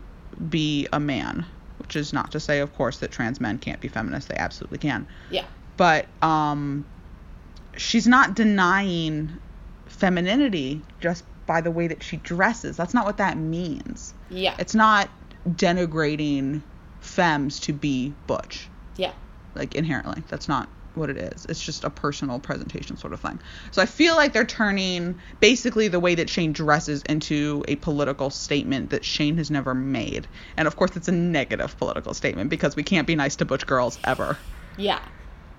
[0.49, 1.45] be a man,
[1.79, 4.29] which is not to say, of course, that trans men can't be feminists.
[4.29, 5.45] They absolutely can Yeah.
[5.77, 6.85] but um
[7.75, 9.31] she's not denying
[9.87, 14.55] femininity just by the way that she dresses that's not what that means Yeah.
[14.59, 15.09] it's not
[15.49, 16.61] denigrating
[17.01, 19.11] femmes to be butch yeah.
[19.55, 23.39] like inherently that's not what it is it's just a personal presentation sort of thing
[23.71, 28.29] so i feel like they're turning basically the way that shane dresses into a political
[28.29, 32.75] statement that shane has never made and of course it's a negative political statement because
[32.75, 34.37] we can't be nice to butch girls ever
[34.77, 34.99] Yeah.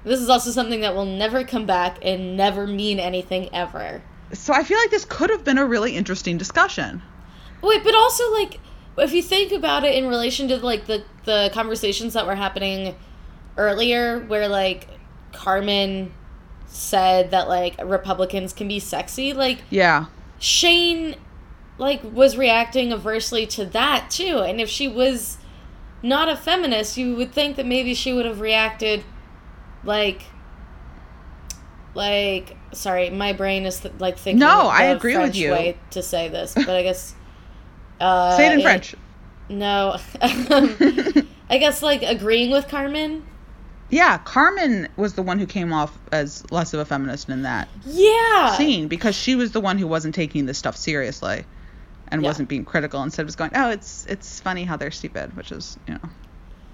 [0.05, 4.03] This is also something that will never come back and never mean anything ever.
[4.33, 7.03] So I feel like this could have been a really interesting discussion.
[7.63, 8.61] Wait, but also like
[8.99, 12.95] if you think about it in relation to like the the conversations that were happening
[13.57, 14.89] earlier where like
[15.33, 16.13] Carmen
[16.67, 20.07] said that like Republicans can be sexy, like Yeah.
[20.39, 21.17] Shane
[21.79, 24.39] like was reacting aversely to that too.
[24.39, 25.39] And if she was
[26.03, 29.05] not a feminist, you would think that maybe she would have reacted
[29.85, 30.23] like
[31.95, 35.53] like sorry, my brain is th- like thinking No, I agree with you.
[35.53, 37.15] way to say this, but I guess
[38.01, 38.95] uh Say it in it- French.
[39.49, 39.97] No.
[41.51, 43.25] I guess like agreeing with Carmen.
[43.91, 47.69] Yeah, Carmen was the one who came off as less of a feminist in that
[47.85, 48.57] Yeah.
[48.57, 51.45] scene because she was the one who wasn't taking this stuff seriously
[52.09, 52.29] and Yeah.
[52.29, 53.03] wasn't being critical.
[53.03, 56.01] Instead was going, "Oh, it's it's funny how they're stupid," which is you know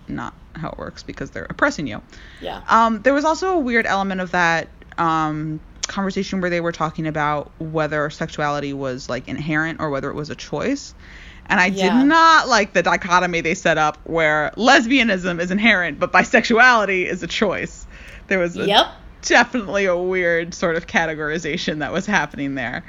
[0.08, 2.00] not how it works because they're oppressing you.
[2.40, 2.62] Yeah.
[2.68, 7.06] Um, there was also a weird element of that um, conversation where they were talking
[7.06, 10.94] about whether sexuality was like inherent or whether it was a choice.
[11.46, 11.98] And I Yeah.
[11.98, 17.22] did not like the dichotomy they set up where lesbianism is inherent, but bisexuality is
[17.22, 17.86] a choice.
[18.28, 18.86] There was a, Yep.
[19.22, 22.84] definitely a weird sort of categorization that was happening there.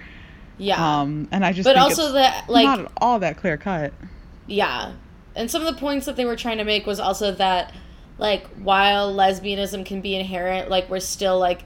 [0.59, 0.99] Yeah.
[1.01, 3.93] Um, and I just but also that like not at all that clear cut.
[4.45, 4.91] Yeah.
[5.35, 7.73] And some of the points that they were trying to make was also that
[8.19, 11.63] like while lesbianism can be inherent, like we're still like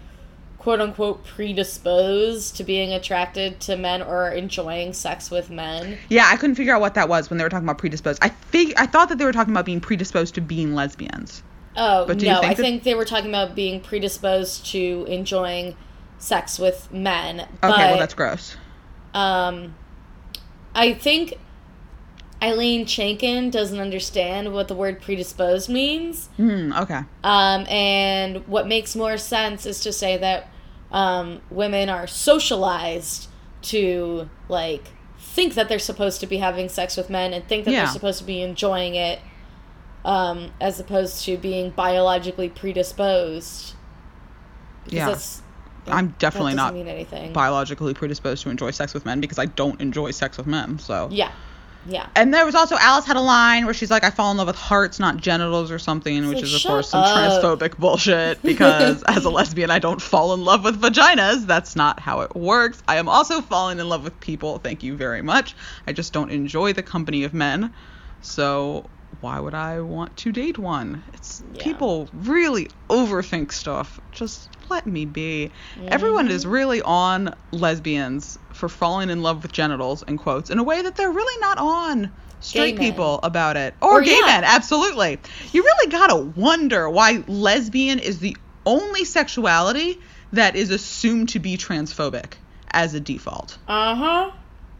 [0.65, 5.95] quote unquote predisposed to being attracted to men or enjoying sex with men.
[6.10, 8.17] Yeah, I couldn't figure out what that was when they were talking about predisposed.
[8.23, 11.43] I fig- I thought that they were talking about being predisposed to being lesbians.
[11.78, 15.75] Oh, But no, think I that- think they were talking about being predisposed to enjoying
[16.17, 17.41] sex with men.
[17.41, 18.58] Okay, but, well that's gross.
[19.13, 19.75] um
[20.73, 21.36] I think
[22.41, 26.28] Ilene Chaiken doesn't understand what the word predisposed means.
[26.38, 26.73] Hmm.
[26.73, 27.01] Okay.
[27.23, 30.49] Um, and what makes more sense is to say that
[30.95, 33.27] um, women are socialized
[33.63, 34.86] to like
[35.19, 37.84] think that they're supposed to be having sex with men and think that Yeah.
[37.84, 39.19] they're supposed to be enjoying it,
[40.05, 43.73] um, as opposed to being biologically predisposed.
[44.88, 45.08] Yeah.
[45.10, 45.41] that's
[45.88, 47.34] I'm definitely not mean anything.
[47.34, 50.79] biologically predisposed to enjoy sex with men because I don't enjoy sex with men.
[50.79, 51.10] So.
[51.12, 51.31] yeah,
[51.87, 52.07] yeah.
[52.15, 54.47] And there was also Alice had a line where she's like, "I fall in love
[54.47, 57.15] with hearts, not genitals, or something," which like, is of course some up.
[57.15, 58.41] transphobic bullshit.
[58.41, 61.45] Because as a lesbian, I don't fall in love with vaginas.
[61.45, 62.81] That's not how it works.
[62.87, 64.59] I am also falling in love with people.
[64.59, 65.55] Thank you very much.
[65.87, 67.73] I just don't enjoy the company of men.
[68.21, 68.89] So
[69.21, 71.03] why would I want to date one?
[71.13, 71.63] It's Yeah.
[71.63, 73.99] people really overthink stuff.
[74.11, 75.51] Just let me be.
[75.87, 80.63] Everyone is really on lesbians for falling in love with genitals in quotes in a
[80.63, 84.25] way that they're really not on straight people about it or, Or, gay yeah.
[84.27, 85.19] men absolutely
[85.51, 89.99] you really gotta wonder why lesbian is the only sexuality
[90.31, 92.33] that is assumed to be transphobic
[92.71, 94.31] as a default Uh huh.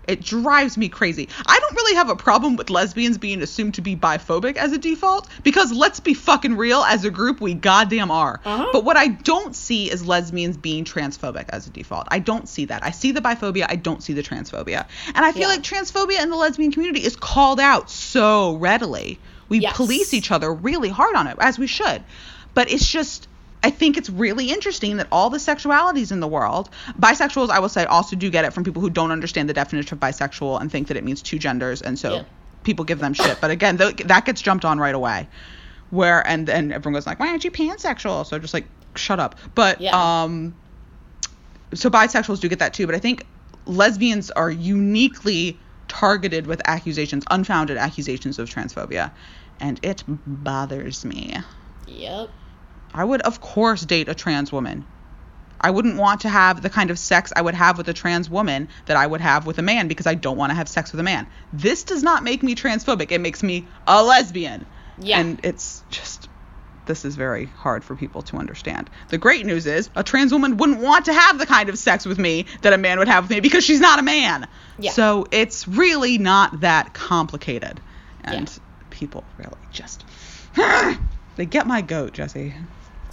[0.07, 1.29] It drives me crazy.
[1.45, 4.77] I don't really have a problem with lesbians being assumed to be biphobic as a
[4.77, 8.39] default because let's be fucking real, as a group, we goddamn are.
[8.45, 8.67] Uh-huh.
[8.71, 12.07] But what I don't see is lesbians being transphobic as a default.
[12.11, 12.83] I don't see that.
[12.83, 14.85] I see the biphobia, I don't see the transphobia.
[15.13, 15.47] And I feel Yeah.
[15.49, 19.19] like transphobia in the lesbian community is called out so readily.
[19.49, 19.75] We Yes.
[19.77, 22.03] police each other really hard on it, as we should.
[22.53, 23.27] But it's just.
[23.65, 27.67] I think it's really interesting that all the sexualities in the world, bisexuals, I will
[27.67, 30.71] say, also do get it from people who don't understand the definition of bisexual and
[30.71, 32.23] think that it means two genders, and so Yeah.
[32.63, 33.39] people give them shit.
[33.41, 35.28] But again, th- that gets jumped on right away.
[35.89, 39.36] Where and then everyone goes like, "Why aren't you pansexual?" So just like, shut up.
[39.56, 39.95] But Yeah.
[40.23, 40.54] um,
[41.73, 42.86] so bisexuals do get that too.
[42.86, 43.25] But I think
[43.65, 49.10] lesbians are uniquely targeted with accusations, unfounded accusations of transphobia,
[49.60, 51.38] and it bothers me.
[51.88, 52.30] Yep.
[52.95, 54.86] I would, of course, date a trans woman.
[55.60, 58.29] I wouldn't want to have the kind of sex I would have with a trans
[58.29, 60.91] woman that I would have with a man because I don't want to have sex
[60.91, 61.27] with a man.
[61.53, 63.12] This does not make me transphobic.
[63.12, 64.65] It makes me a lesbian.
[64.97, 65.19] Yeah.
[65.19, 66.29] And it's just,
[66.86, 68.89] this is very hard for people to understand.
[69.10, 72.05] The great news is a trans woman wouldn't want to have the kind of sex
[72.05, 74.47] with me that a man would have with me because she's not a man.
[74.77, 74.91] Yeah.
[74.91, 77.79] So it's really not that complicated.
[78.23, 78.63] And Yeah.
[78.89, 80.05] people really just,
[81.36, 82.53] they get my goat, Jesse.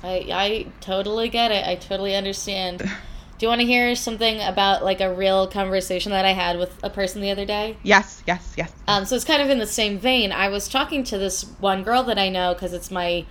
[0.03, 1.67] I I totally get it.
[1.67, 2.79] I totally understand.
[2.79, 6.79] Do you want to hear something about like a real conversation that I had with
[6.85, 7.77] a person the other day?
[7.83, 8.73] Yes, yes, yes.
[8.87, 10.31] Um, so it's kind of in the same vein.
[10.31, 13.27] I was talking to this one girl that I know because it's my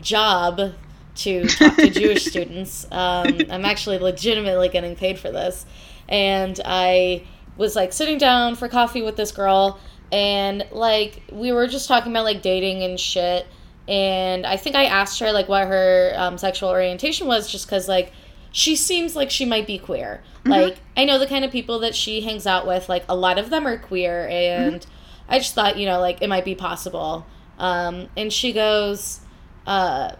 [0.00, 0.72] job
[1.14, 2.86] to talk to Jewish students.
[2.90, 5.66] Um, I'm actually legitimately getting paid for this.
[6.08, 7.24] And I
[7.56, 9.78] was like sitting down for coffee with this girl,
[10.10, 13.46] and like we were just talking about like dating and shit.
[13.92, 17.88] And I think I asked her like what her um, sexual orientation was, just because
[17.88, 18.10] like
[18.50, 20.22] she seems like she might be queer.
[20.46, 22.88] Like I know the kind of people that she hangs out with.
[22.88, 24.86] Like a lot of them are queer, and
[25.28, 27.26] I just thought you know like it might be possible.
[27.58, 29.20] Um, and she goes,
[29.66, 30.12] uh,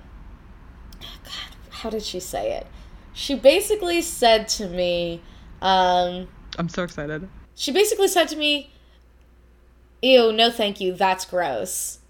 [1.01, 2.67] God, how did she say it?
[3.15, 5.23] She basically said to me,
[5.63, 7.27] um, I'm so excited.
[7.55, 8.71] she basically said to me,
[10.03, 12.01] Ew, no thank you, that's gross.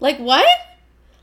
[0.00, 0.46] Like, what?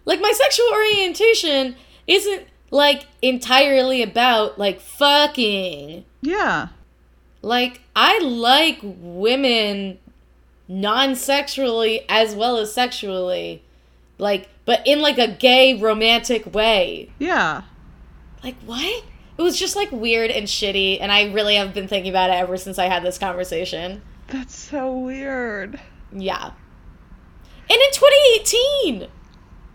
[0.06, 1.76] Like, my sexual orientation
[2.08, 6.06] isn't, like, entirely about, like, fucking.
[6.22, 6.70] Yeah.
[7.42, 10.00] Like, I like women
[10.68, 13.64] non sexually as well as sexually.
[14.18, 17.10] Like, but in, like, a gay romantic way.
[17.20, 17.64] Yeah.
[18.44, 19.04] Like, what?
[19.38, 22.34] It was just, like, weird and shitty, and I really have been thinking about it
[22.34, 24.02] ever since I had this conversation.
[24.28, 25.80] That's so weird.
[26.12, 26.52] Yeah.
[27.70, 29.08] And in 2018!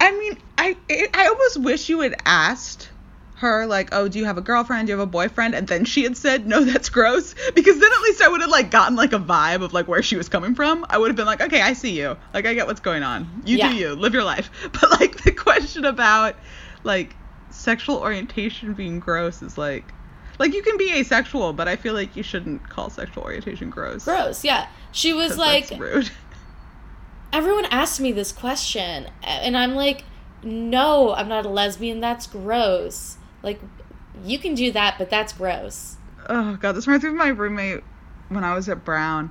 [0.09, 2.89] I mean, I I I almost wish you had asked
[3.37, 4.87] her like, "Oh, do you have a girlfriend?
[4.87, 7.93] Do you have a boyfriend?" and then she had said, "No, that's gross," because then
[7.93, 10.31] at least I would have like gotten like a vibe of like where she was
[10.31, 10.87] coming from.
[10.89, 12.17] I would have been like, "Okay, I see you.
[12.33, 13.43] Like I get what's going on.
[13.45, 13.69] You Yeah.
[13.69, 13.95] do you.
[13.95, 16.37] Live your life." But like the question about
[16.85, 17.15] like
[17.51, 19.85] sexual orientation being gross is like
[20.39, 24.05] like you can be asexual, but I feel like you shouldn't call sexual orientation gross.
[24.05, 24.43] Gross.
[24.45, 24.69] Yeah.
[24.93, 26.11] She was like, that's rude.
[27.33, 30.05] Everyone asked me this question, and I'm like,
[30.43, 32.01] no, I'm not a lesbian.
[32.01, 33.17] That's gross.
[33.43, 33.61] Like,
[34.25, 35.97] you can do that, but that's gross.
[36.29, 37.83] Oh god, this reminds me of my roommate
[38.29, 39.31] when I was at Brown,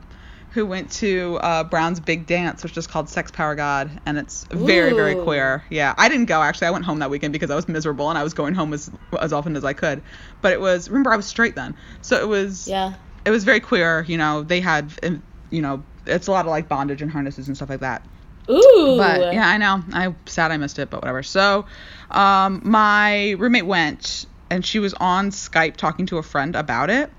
[0.51, 4.45] who went to uh, Brown's big dance, which is called Sex Power God, and it's
[4.45, 5.63] very very queer.
[5.69, 6.67] Yeah, I didn't go actually.
[6.67, 8.89] I went home that weekend because I was miserable and I was going home as
[9.21, 10.01] as often as I could.
[10.41, 12.93] But it was remember I was straight then, so it was Yeah.
[13.25, 14.03] it was very queer.
[14.07, 17.47] You know, they had um, you know it's a lot of like bondage and harnesses
[17.47, 18.05] and stuff like that.
[18.49, 18.95] Ooh.
[18.97, 19.83] But yeah, I know.
[19.91, 21.23] I'm sad I missed it, but whatever.
[21.23, 21.65] So,
[22.11, 27.11] um, my roommate went and she was on Skype talking to a friend about it.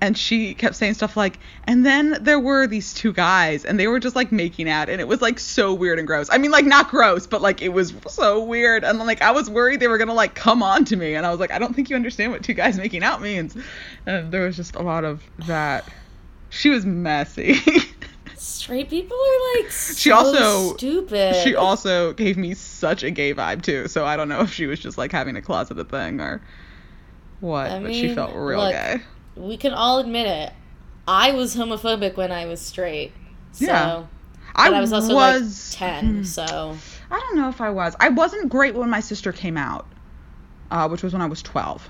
[0.00, 3.88] And she kept saying stuff like, and then there were these two guys, and they
[3.88, 6.28] were just like making out, and it was like so weird and gross.
[6.30, 8.84] I mean, like not gross, but like it was so weird.
[8.84, 11.32] And like I was worried they were gonna like come on to me, and I
[11.32, 13.56] was like, I don't think you understand what two guys making out means.
[14.06, 15.84] And there was just a lot of that.
[16.48, 17.58] She was messy.
[18.38, 21.36] Straight people are like so She also- stupid.
[21.42, 24.66] She also gave me such a gay vibe too, so I don't know if she
[24.66, 26.40] was just like having a closeted thing or
[27.40, 29.00] what, I but she felt real look, gay.
[29.36, 30.52] we can all admit it.
[31.06, 33.12] I was homophobic when I was straight.
[33.52, 34.04] So, Yeah.
[34.54, 36.76] but I, was also was- like 10, hmm, so
[37.10, 37.96] I don't know if I was.
[37.98, 39.86] I wasn't great when my sister came out,
[40.70, 41.88] uh, which was when I was 12.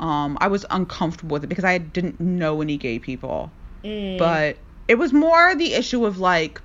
[0.00, 3.50] Um, I was uncomfortable with it because I didn't know any gay people.
[3.84, 4.56] mm, But
[4.92, 6.60] it was more the issue of like,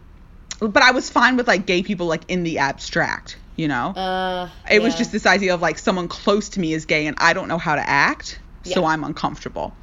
[0.60, 3.92] but I was fine with like gay people like in the abstract, you know?
[3.92, 7.16] uh It was just this idea of like someone close to me is gay and
[7.20, 9.74] I don't know how to act, so I'm uncomfortable.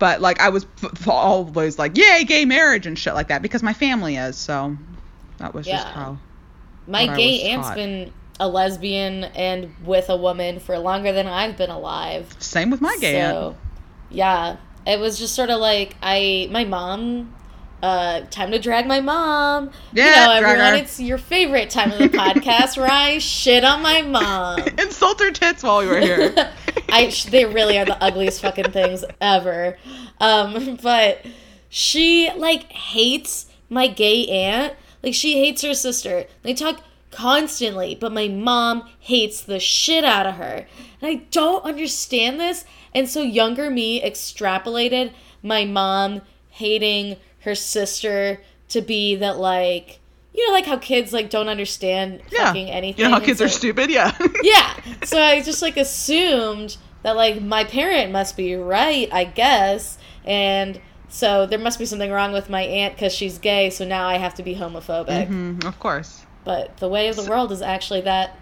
[0.00, 3.62] But like I was f- always like, yay, gay marriage and shit like that because
[3.62, 4.34] my family is.
[4.36, 4.76] So
[5.38, 6.18] that was just how.
[6.88, 7.76] My gay aunt's taught.
[7.76, 12.34] been a lesbian and with a woman for longer than I've been alive.
[12.40, 13.34] Same with my gay aunt.
[13.36, 13.56] so,
[14.10, 17.32] yeah, it was just sort of like I, my mom.
[17.82, 19.70] Uh, time to drag my mom.
[19.92, 20.74] Yeah, you know, everyone, her.
[20.74, 24.60] it's your favorite time of the podcast where I shit on my mom.
[24.78, 26.34] Insult her tits while we were here.
[26.88, 29.76] I they really are the ugliest fucking things ever.
[30.20, 31.24] Um, but
[31.68, 34.74] she like hates my gay aunt.
[35.02, 36.24] Like she hates her sister.
[36.42, 40.66] They talk constantly, but my mom hates the shit out of her.
[41.00, 42.64] And I don't understand this.
[42.94, 45.12] And so younger me extrapolated
[45.42, 50.00] my mom hating her sister to be that like
[50.34, 52.46] you know like how kids like don't understand yeah.
[52.46, 53.04] fucking anything.
[53.04, 53.88] You know how kids are stupid?
[53.88, 54.14] Yeah.
[54.42, 54.74] yeah.
[55.04, 60.78] So I just like assumed that like my parent must be right, I guess, and
[61.08, 63.70] so there must be something wrong with my aunt because she's gay.
[63.70, 65.28] So now I have to be homophobic.
[65.28, 66.26] Mhm, of course.
[66.44, 68.38] But the way of the world is actually that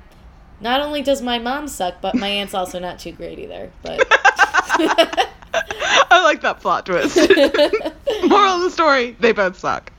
[0.60, 3.70] not only does my mom suck, but my aunt's also not too great either.
[3.82, 4.08] But
[5.54, 7.16] I like that plot twist.
[8.28, 9.92] Moral of the story: they both suck.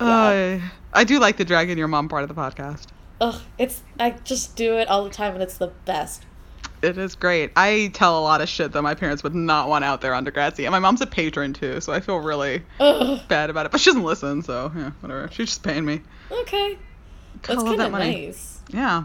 [0.00, 0.58] Uh,
[0.92, 2.86] I do like the dragging your mom part of the podcast.
[3.20, 6.26] ugh, it's I just do it all the time, and it's the best.
[6.82, 7.52] It is great.
[7.54, 10.26] I tell a lot of shit that my parents would not want out there on
[10.26, 10.64] Degrassi.
[10.64, 13.72] And my mom's a patron too, so I feel really Ugh, bad about it.
[13.72, 15.28] But she doesn't listen, so yeah, whatever.
[15.30, 16.00] She's just paying me.
[16.32, 16.76] okay,
[17.42, 18.26] that's kind that of money.
[18.26, 18.60] nice.
[18.70, 19.04] Yeah.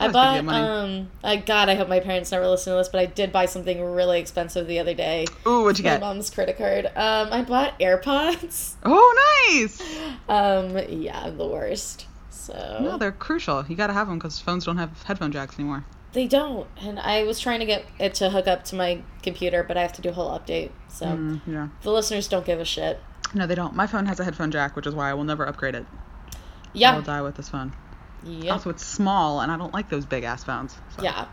[0.00, 3.00] I to bought um I God, I hope my parents never listen to this, but
[3.00, 5.26] I did buy something really expensive the other day.
[5.46, 6.00] Ooh, what'd you My get?
[6.00, 6.86] mom's credit card.
[6.86, 8.74] Um I bought AirPods.
[8.84, 9.80] Oh, nice.
[10.28, 12.06] Um yeah, I'm the worst.
[12.30, 13.64] So No, they're crucial.
[13.68, 15.84] You gotta have them because phones don't have headphone jacks anymore.
[16.12, 16.66] they don't.
[16.80, 19.82] And I was trying to get it to hook up to my computer, but I
[19.82, 20.70] have to do a whole update.
[20.88, 21.68] So Mm, yeah.
[21.82, 22.98] the listeners don't give a shit.
[23.34, 23.74] No, they don't.
[23.76, 25.86] My phone has a headphone jack, which is why I will never upgrade it.
[26.72, 27.72] Yeah, I'll die with this phone.
[28.24, 28.52] Yeah.
[28.52, 30.76] Also, it's small, and I don't like those big ass phones.
[30.96, 31.02] So.
[31.02, 31.26] Yeah.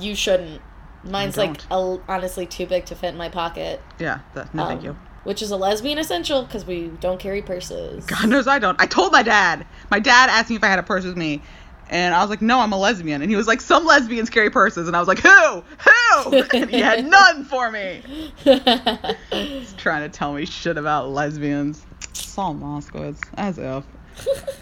[0.00, 0.60] You shouldn't.
[1.04, 3.80] Mine's like a, honestly too big to fit in my pocket.
[3.98, 4.20] Yeah.
[4.34, 4.96] That, no, thank Um, you.
[5.24, 8.04] Which is a lesbian essential because we don't carry purses.
[8.06, 8.80] God knows I don't.
[8.80, 9.66] I told my dad.
[9.90, 11.42] My dad asked me if I had a purse with me.
[11.90, 13.20] And I was like, no, I'm a lesbian.
[13.20, 14.86] And he was like, some lesbians carry purses.
[14.88, 15.62] And I was like, who?
[15.62, 16.42] Who?
[16.54, 18.02] and he had none for me.
[19.30, 21.84] He's trying to tell me shit about lesbians.
[22.14, 23.84] Saul Moskowitz, as if.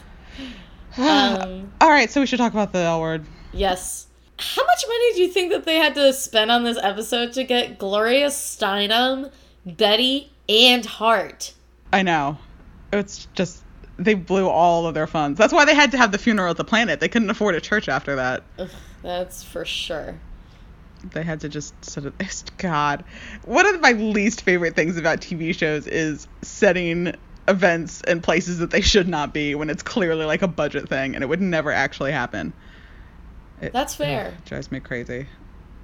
[0.99, 3.25] um, All right, so we should talk about the L word.
[3.53, 4.07] yes.
[4.39, 7.45] How much money do you think that they had to spend on this episode to
[7.45, 9.31] get Gloria Steinem,
[9.65, 11.53] Betty, and Heart?
[11.93, 12.39] I know.
[12.93, 13.63] It's just,
[13.99, 15.39] they blew all of their funds.
[15.39, 16.99] That's why they had to have the funeral at the planet.
[16.99, 18.43] They couldn't afford a church after that.
[18.59, 18.69] Ugh,
[19.03, 20.19] That's for sure.
[21.13, 22.51] They had to just set it.
[22.59, 23.05] God,
[23.45, 27.15] one of my least favorite things about TV shows is setting
[27.49, 31.15] events and places that they should not be when it's clearly like a budget thing
[31.15, 32.53] and it would never actually happen.
[33.61, 34.29] It, That's fair.
[34.37, 35.27] ugh, drives me crazy.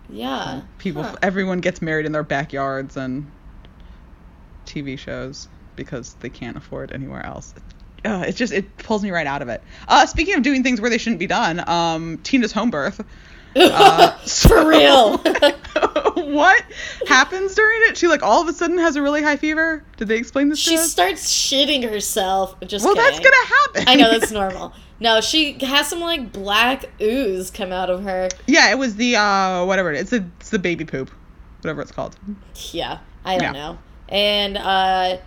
[0.09, 0.63] Yeah.
[0.79, 1.17] People, Huh.
[1.23, 3.31] everyone gets married in their backyards and
[4.67, 7.55] TV shows because they can't afford anywhere else.
[8.05, 9.63] Uh, it just it pulls me right out of it.
[9.89, 13.05] Uh, speaking of doing things where they shouldn't be done, um, Tina's home birth.
[13.57, 15.19] Uh, For real.
[16.15, 16.65] what
[17.07, 17.97] happens during it?
[17.97, 19.83] She like all of a sudden has a really high fever.
[19.97, 20.59] Did they explain this?
[20.59, 22.59] she starts shitting herself.
[22.67, 23.11] Just well, kidding.
[23.11, 23.85] that's gonna happen.
[23.89, 24.73] I know that's normal.
[25.01, 28.29] No, she has some like black ooze come out of her.
[28.47, 30.01] yeah, it was the uh whatever it is.
[30.03, 31.11] It's, the it's the baby poop,
[31.63, 32.17] whatever it's called.
[32.73, 33.53] Yeah, I don't Yeah.
[33.53, 33.79] know.
[34.09, 35.19] And uh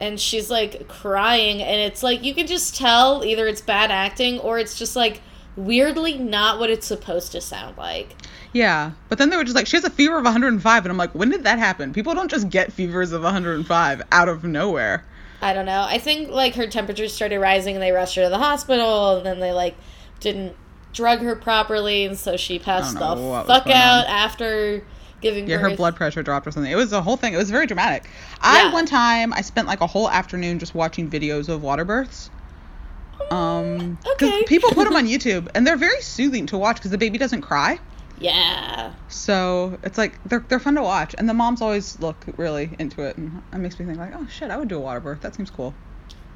[0.00, 4.38] and she's like crying and it's like you can just tell either it's bad acting
[4.40, 5.20] or it's just like
[5.64, 8.16] weirdly not what it's supposed to sound like.
[8.52, 10.96] Yeah, but then they were just like, she has a fever of 105, and I'm
[10.98, 11.92] like, when did that happen?
[11.92, 15.04] People don't just get fevers of 105 out of nowhere.
[15.42, 15.86] I don't know.
[15.88, 19.24] I think like her temperature started rising and they rushed her to the hospital and
[19.26, 19.74] then they like
[20.20, 20.54] didn't
[20.92, 24.10] drug her properly and so she passed the know what was fuck out on.
[24.10, 24.84] after
[25.22, 25.70] giving Yeah, birth.
[25.70, 26.70] her blood pressure dropped or something.
[26.70, 27.32] It was a whole thing.
[27.32, 28.10] It was very dramatic.
[28.42, 32.28] I one time I spent like a whole afternoon just watching videos of water births.
[33.30, 34.44] Um, Okay.
[34.46, 37.42] people put them on YouTube, and they're very soothing to watch because the baby doesn't
[37.42, 37.78] cry.
[38.18, 38.92] Yeah.
[39.08, 43.02] So it's like they're they're fun to watch, and the moms always look really into
[43.02, 45.20] it, and it makes me think like, oh shit, I would do a water birth.
[45.22, 45.74] That seems cool.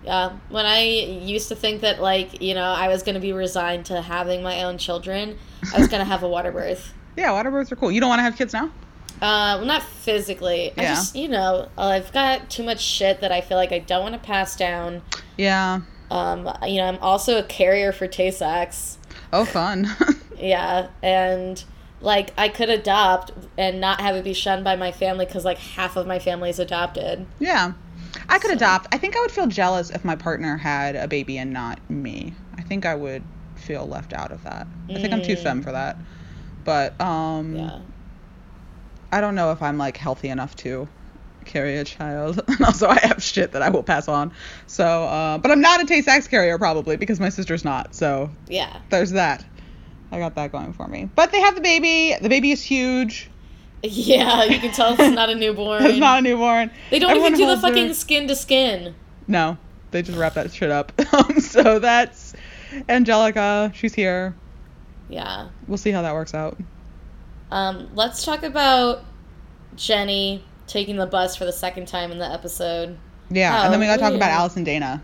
[0.05, 3.87] Yeah, when I used to think that like you know I was gonna be resigned
[3.87, 5.39] to having my own children,
[5.75, 6.93] I was gonna have a water birth.
[7.17, 7.93] Yeah, water births are cool.
[7.93, 8.65] You don't want to have kids now?
[9.23, 10.73] Uh, well, not physically.
[10.77, 10.89] I Yeah.
[10.95, 14.15] just you know I've got too much shit that I feel like I don't want
[14.15, 15.01] to pass down.
[15.37, 15.83] Yeah.
[16.15, 18.99] Um, you know I'm also a carrier for Tay-Sachs.
[19.33, 19.89] Oh, fun.
[20.37, 21.63] Yeah, and
[22.01, 25.59] like I could adopt and not have it be shunned by my family because like
[25.59, 27.25] half of my family is adopted.
[27.39, 27.73] yeah.
[28.29, 28.89] I could So- adopt.
[28.93, 32.35] I think I would feel jealous if my partner had a baby and not me.
[32.59, 33.23] I think I would
[33.57, 34.67] feel left out of that.
[34.91, 35.43] I think I'm too Mm.
[35.43, 35.97] femme for that.
[36.65, 37.79] But um Yeah.
[39.13, 40.89] I don't know if I'm like healthy enough to
[41.45, 42.41] carry a child.
[42.49, 44.33] and also I have shit that I will pass on.
[44.67, 47.95] So uh but I'm not a Tay Sachs carrier probably because my sister's not.
[47.95, 48.79] So Yeah.
[48.91, 49.45] there's that.
[50.13, 51.09] I got that going for me.
[51.15, 52.17] But they have the baby.
[52.21, 53.31] The baby is huge.
[53.83, 55.83] Yeah, you can tell it's not a newborn.
[55.87, 56.71] It's not a newborn.
[56.91, 58.95] They don't Everyone even do the holds their- fucking skin to skin.
[59.27, 59.59] No,
[59.91, 60.93] they just wrap that shit up.
[61.13, 62.35] Um, so that's
[62.89, 63.73] Angelica.
[63.75, 64.35] She's here.
[65.09, 65.49] Yeah.
[65.67, 66.59] We'll see how that works out.
[67.51, 69.05] Um, let's talk about
[69.77, 72.99] Jenny taking the bus for the second time in the episode.
[73.31, 74.31] Yeah, Oh, and then we gotta talk about.
[74.31, 75.03] Alice and Dana.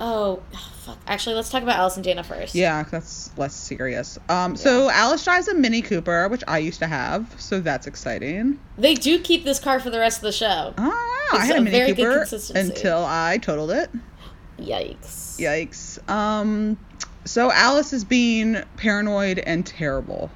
[0.00, 0.42] Oh,
[0.84, 0.98] fuck.
[1.06, 2.54] Actually, let's talk about Alice and Dana first.
[2.54, 4.18] Yeah, that's less serious.
[4.28, 8.58] Um, so Alice drives a Mini Cooper, which I used to have, so that's exciting.
[8.76, 10.74] They do keep this car for the rest of the show.
[10.76, 13.90] Oh, I had a Mini very Cooper until I totaled it.
[14.58, 15.38] Yikes.
[15.38, 16.10] Yikes.
[16.10, 16.78] Um,
[17.24, 20.30] so Alice is being paranoid and terrible.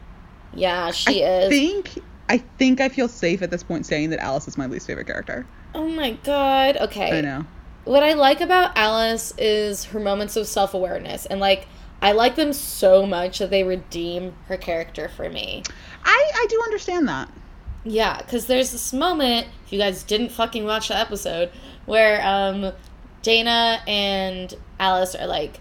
[0.54, 1.46] Yeah, she I is.
[1.46, 1.98] I think
[2.28, 5.06] I think I feel safe at this point saying that Alice is my least favorite
[5.06, 5.46] character.
[5.74, 6.76] oh my god.
[6.78, 7.18] Okay.
[7.18, 7.44] I know.
[7.84, 11.24] What I like about Alice is her moments of self awareness.
[11.26, 11.68] And, like,
[12.02, 15.62] I like them so much that they redeem her character for me.
[16.04, 17.30] I I do understand that.
[17.84, 21.50] Yeah, because there's this moment, if you guys didn't fucking watch the episode,
[21.84, 22.72] where um,
[23.22, 25.60] Dana and Alice are like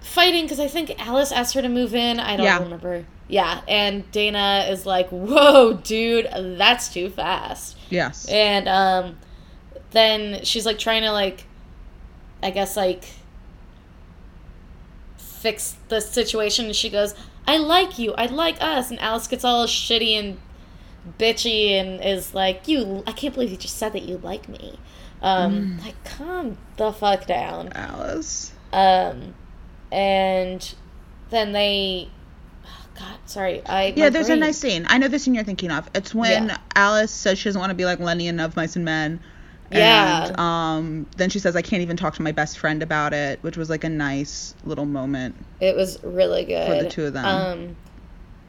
[0.00, 2.18] fighting because I think Alice asked her to move in.
[2.20, 2.58] I don't Yeah.
[2.62, 3.04] remember.
[3.30, 8.26] Yeah, and Dana is like, "Whoa, dude, that's too fast." Yes.
[8.28, 9.18] And um,
[9.90, 11.44] then she's like trying to like,
[12.42, 13.04] I guess like
[15.16, 16.66] fix the situation.
[16.66, 17.14] And she goes,
[17.46, 18.14] "I like you.
[18.14, 20.38] I like us." And Alice gets all shitty and
[21.18, 24.78] bitchy and is like, "You, I can't believe you just said that you like me."
[25.20, 27.72] Um, like, calm the fuck down.
[27.74, 28.52] Alice.
[28.72, 29.34] Um,
[29.92, 30.74] and
[31.30, 32.08] then they,
[32.64, 34.86] oh, God, sorry, I Yeah, there's brain- a nice scene.
[34.88, 35.88] I know the scene you're thinking of.
[35.94, 36.58] It's when Yeah.
[36.74, 39.20] Alice says she doesn't want to be like Lenny and of Mice and Men.
[39.70, 40.28] Yeah.
[40.28, 43.38] And um, then she says, I can't even talk to my best friend about it,
[43.42, 45.34] which was like a nice little moment.
[45.60, 47.24] It was really good for the two of them.
[47.26, 47.76] Um,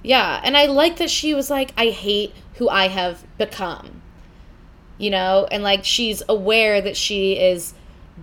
[0.02, 4.02] yeah, and I like that she was like, "I hate who I have become,"
[4.98, 7.74] you know, and like she's aware that she is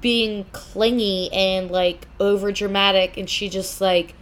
[0.00, 4.14] being clingy and like over dramatic, and she just like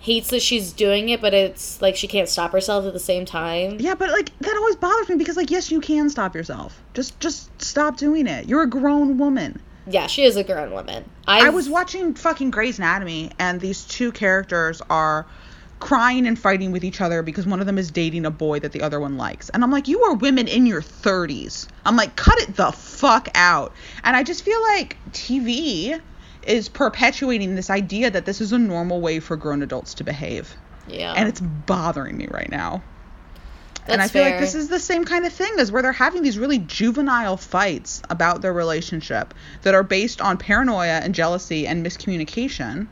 [0.00, 3.24] hates that she's doing it, but it's like she can't stop herself at the same
[3.24, 3.76] time.
[3.78, 6.80] Yeah, but like that always bothers me because like yes, you can stop yourself.
[6.94, 8.48] Just just stop doing it.
[8.48, 9.60] You're a grown woman.
[9.86, 11.04] Yeah, she is a grown woman.
[11.26, 15.26] I I've- was watching fucking Grey's Anatomy, and these two characters are
[15.82, 18.70] crying and fighting with each other because one of them is dating a boy that
[18.70, 19.48] the other one likes.
[19.48, 21.66] And I'm like, you are women in your 30s.
[21.84, 23.72] I'm like, cut it the fuck out.
[24.04, 26.00] And I just feel like TV
[26.46, 30.54] is perpetuating this idea that this is a normal way for grown adults to behave.
[30.86, 31.14] Yeah.
[31.16, 32.84] And it's bothering me right now.
[33.74, 35.90] That's and I feel like this is the same kind of thing as where they're
[35.90, 41.66] having these really juvenile fights about their relationship that are based on paranoia and jealousy
[41.66, 42.86] and miscommunication.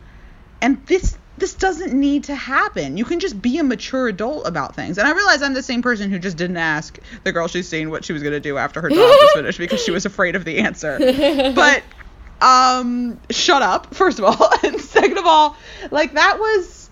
[0.60, 2.96] And this this doesn't need to happen.
[2.96, 4.98] You can just be a mature adult about things.
[4.98, 7.90] And I realize I'm the same person who just didn't ask the girl she's seeing
[7.90, 10.36] what she was going to do after her job was finished because she was afraid
[10.36, 10.98] of the answer.
[11.54, 11.82] But
[12.42, 15.54] um shut up first of all and second of all
[15.90, 16.88] like that was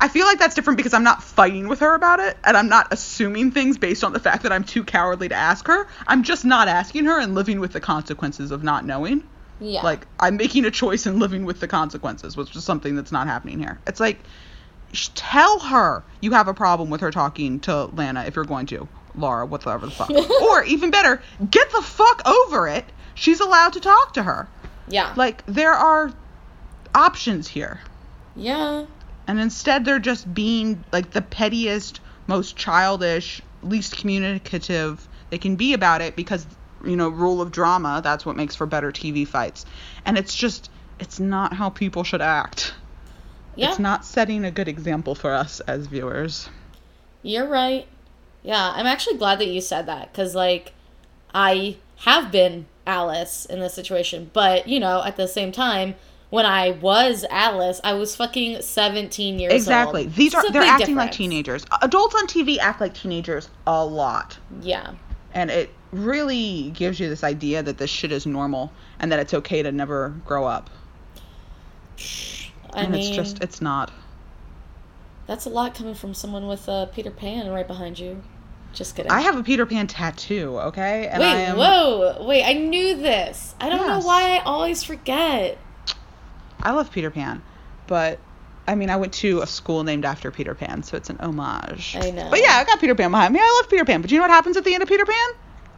[0.00, 2.68] I feel like that's different because I'm not fighting with her about it and I'm
[2.68, 5.86] not assuming things based on the fact that I'm too cowardly to ask her.
[6.06, 9.22] I'm just not asking her and living with the consequences of not knowing.
[9.60, 9.82] Yeah.
[9.82, 13.26] Like I'm making a choice and living with the consequences, which is something that's not
[13.26, 13.78] happening here.
[13.86, 14.18] It's like
[14.92, 18.66] sh- tell her you have a problem with her talking to Lana if you're going
[18.66, 18.88] to.
[19.16, 20.10] Laura, whatever the fuck.
[20.42, 22.84] or even better, get the fuck over it.
[23.14, 24.48] She's allowed to talk to her.
[24.88, 25.12] yeah.
[25.16, 26.12] Like there are
[26.94, 27.80] options here.
[28.36, 28.86] yeah.
[29.26, 35.72] And instead, they're just being like the pettiest, most childish, least communicative they can be
[35.72, 36.46] about it because,
[36.86, 39.66] you know, rule of drama, that's what makes for better TV fights.
[40.04, 42.74] And it's just, it's not how people should act.
[43.56, 43.70] Yeah.
[43.70, 46.48] It's not setting a good example for us as viewers.
[47.22, 47.86] You're right.
[48.42, 50.72] Yeah, I'm actually glad that you said that because, like,
[51.34, 55.94] I have been Alice in this situation, but, you know, at the same time,
[56.30, 60.00] when I was Alice, I was fucking 17 years Exactly.
[60.00, 60.06] old.
[60.08, 60.24] Exactly.
[60.24, 61.64] These It's are they're acting like teenagers.
[61.80, 64.36] Adults on TV act like teenagers a lot.
[64.60, 64.94] Yeah.
[65.32, 69.34] And it really gives you this idea that this shit is normal and that it's
[69.34, 70.70] okay to never grow up.
[72.72, 73.92] I and mean, it's just, it's not.
[75.26, 78.22] that's a lot coming from someone with uh, Peter Pan right behind you.
[78.72, 79.12] Just kidding.
[79.12, 81.06] I have a Peter Pan tattoo, okay?
[81.06, 82.44] And Wait, I am, whoa, wait!
[82.44, 83.54] I knew this.
[83.60, 85.56] I don't know why I always forget.
[86.60, 87.40] I love Peter Pan,
[87.86, 88.18] but
[88.66, 91.96] I mean, I went to a school named after Peter Pan, so it's an homage.
[92.00, 92.28] I know.
[92.30, 93.38] But yeah, I got Peter Pan behind me.
[93.40, 94.00] I love Peter Pan.
[94.02, 95.28] But you know what happens at the end of Peter Pan?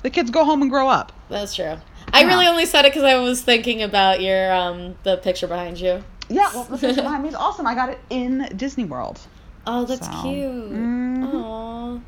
[0.03, 1.13] The kids go home and grow up.
[1.29, 1.77] That's true.
[2.13, 5.79] I really only said it because I was thinking about your um the picture behind
[5.81, 6.03] you.
[6.29, 7.67] Yeah, well, the picture behind me is awesome.
[7.67, 9.21] I got it in Disney World.
[9.67, 10.73] Oh, that's So, cute.
[10.73, 11.35] mhm.
[11.35, 12.01] Aw.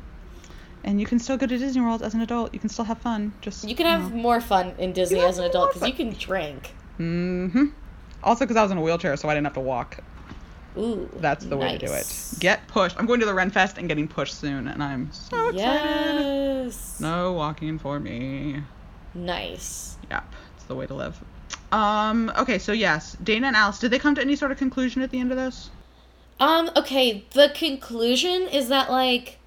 [0.83, 2.53] And you can still go to Disney World as an adult.
[2.53, 3.33] You can still have fun.
[3.41, 6.71] Just You can have more fun in Disney as an adult because you can drink.
[6.99, 7.65] Mm-hmm.
[8.23, 9.99] Also, because I was in a wheelchair, so I didn't have to walk.
[10.79, 12.33] Ooh, That's the way to do it.
[12.39, 12.97] Get pushed.
[12.97, 15.55] I'm going to the Ren Fest and getting pushed soon, and I'm so excited.
[15.55, 16.99] Yes.
[16.99, 18.61] No walking for me.
[19.13, 19.97] Nice.
[20.09, 21.19] Yep, it's the way to live.
[21.71, 22.31] Um.
[22.37, 23.79] Okay, so yes, Dana and Alice.
[23.79, 25.69] Did they come to any sort of conclusion at the end of this?
[26.39, 29.37] Um, okay, the conclusion is that like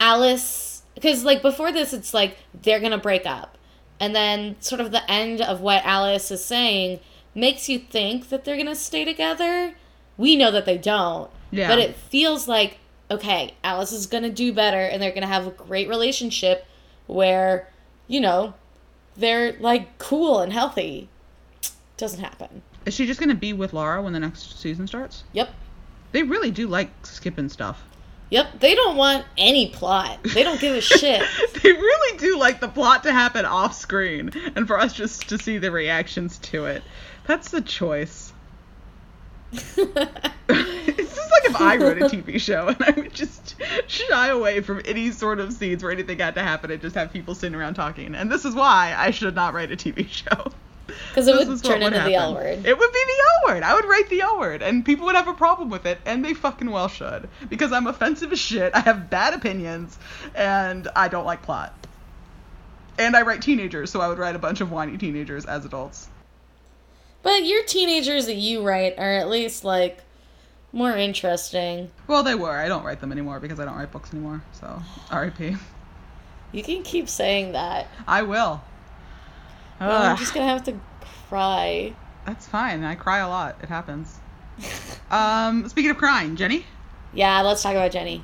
[0.00, 3.56] Alice because like before this it's like they're to break up.
[3.98, 7.00] And then sort of the end of what Alice is saying
[7.34, 9.74] makes you think that they're to stay together.
[10.20, 11.30] We know that they don't.
[11.50, 11.68] Yeah.
[11.68, 12.78] But it feels like
[13.10, 16.64] okay, Alice is going to do better and they're going to have a great relationship
[17.08, 17.68] where,
[18.06, 18.54] you know,
[19.16, 21.08] they're like cool and healthy.
[21.96, 22.62] Doesn't happen.
[22.86, 25.24] Is she just gonna be with Laura when the next season starts?
[25.32, 25.50] Yep.
[26.12, 27.82] They really do like skipping stuff.
[28.30, 30.22] Yep, they don't want any plot.
[30.22, 31.22] They don't give a shit.
[31.62, 35.38] they really do like the plot to happen off screen, and for us just to
[35.38, 36.82] see the reactions to it.
[37.26, 38.29] That's the choice.
[39.52, 44.60] it's just like if I wrote a TV show and I would just shy away
[44.60, 47.56] from any sort of scenes where anything had to happen and just have people sitting
[47.58, 48.14] around talking.
[48.14, 50.52] And this is why I should not write a TV show.
[51.08, 52.64] Because it would turn would into the L word.
[52.64, 53.62] It would be the L word.
[53.62, 56.24] I would write the L word, and people would have a problem with it, and
[56.24, 57.28] they fucking well should.
[57.48, 59.98] Because I'm offensive as shit, I have bad opinions,
[60.34, 61.74] and I don't like plot.
[62.98, 66.08] And I write teenagers, so I would write a bunch of whiny teenagers as adults.
[67.22, 70.02] But your teenagers that you write are at least like
[70.72, 71.90] more interesting.
[72.06, 72.56] Well, they were.
[72.56, 75.56] I don't write them anymore because I don't write books anymore, so R.I.P.
[76.52, 77.88] You can keep saying that.
[78.06, 78.62] I will.
[79.80, 80.78] Well, I'm just gonna have to
[81.28, 81.94] cry.
[82.26, 82.84] that's fine.
[82.84, 83.56] I cry a lot.
[83.62, 84.18] It happens.
[85.10, 86.64] Um, speaking of crying, Jenny?
[87.12, 88.22] Yeah, let's talk about Jenny.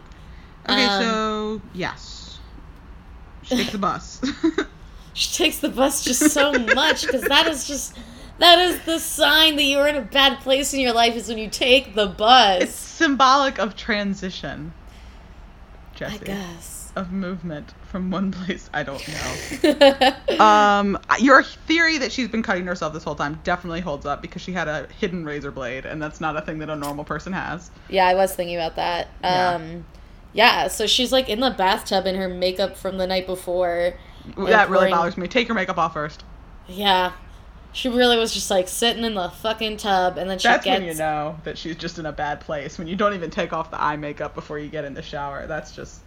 [0.68, 2.38] Okay, Um, so, yes.
[3.42, 4.20] She takes the bus.
[5.14, 7.97] She takes the bus just so much because that is just
[8.39, 11.39] that is the sign that you're in a bad place in your life is when
[11.39, 12.62] you take the bus.
[12.62, 14.72] It's symbolic of transition.
[15.95, 16.14] Jesse.
[16.14, 16.93] I guess.
[16.95, 18.68] of movement from one place.
[18.72, 20.39] I don't know.
[20.45, 24.43] um, your theory that she's been cutting herself this whole time definitely holds up because
[24.43, 27.32] she had a hidden razor blade, and that's not a thing that a normal person
[27.32, 27.70] has.
[27.89, 29.09] Yeah, I was thinking about that.
[29.22, 29.55] Yeah.
[29.55, 29.87] Um,
[30.32, 33.95] yeah, so she's like in the bathtub in her makeup from the night before.
[34.37, 35.28] that really bothers me.
[35.28, 36.24] Take your makeup off first.
[36.68, 37.12] Yeah.
[37.77, 40.81] She really was just like sitting in the fucking tub and then she That's gets
[40.81, 42.79] when you know that she's just in a bad place.
[42.79, 45.47] When you don't even take off the eye makeup before you get in the shower.
[45.47, 46.01] That's just.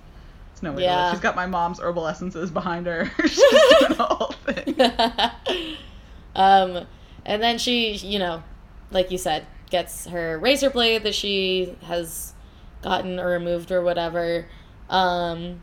[0.52, 0.96] It's no way to Yeah.
[1.04, 1.12] live.
[1.12, 3.06] She's got my mom's herbal essences behind her.
[3.22, 3.36] she's
[3.80, 4.76] doing the whole thing.
[6.36, 6.88] um
[7.24, 8.42] and then she, you know,
[8.90, 12.34] like you said, gets her razor blade that she has
[12.82, 14.48] gotten or removed or whatever.
[14.90, 15.62] Um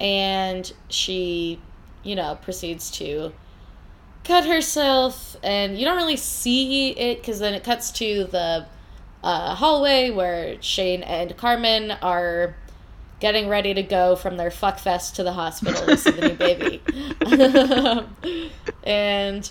[0.00, 1.60] and she,
[2.02, 3.34] you know, proceeds to
[4.24, 8.66] cut herself and you don't really see it because then it cuts to the
[9.22, 12.56] uh, hallway where shane and carmen are
[13.20, 16.34] getting ready to go from their fuck fest to the hospital to see the new
[16.34, 16.82] baby
[18.84, 19.50] and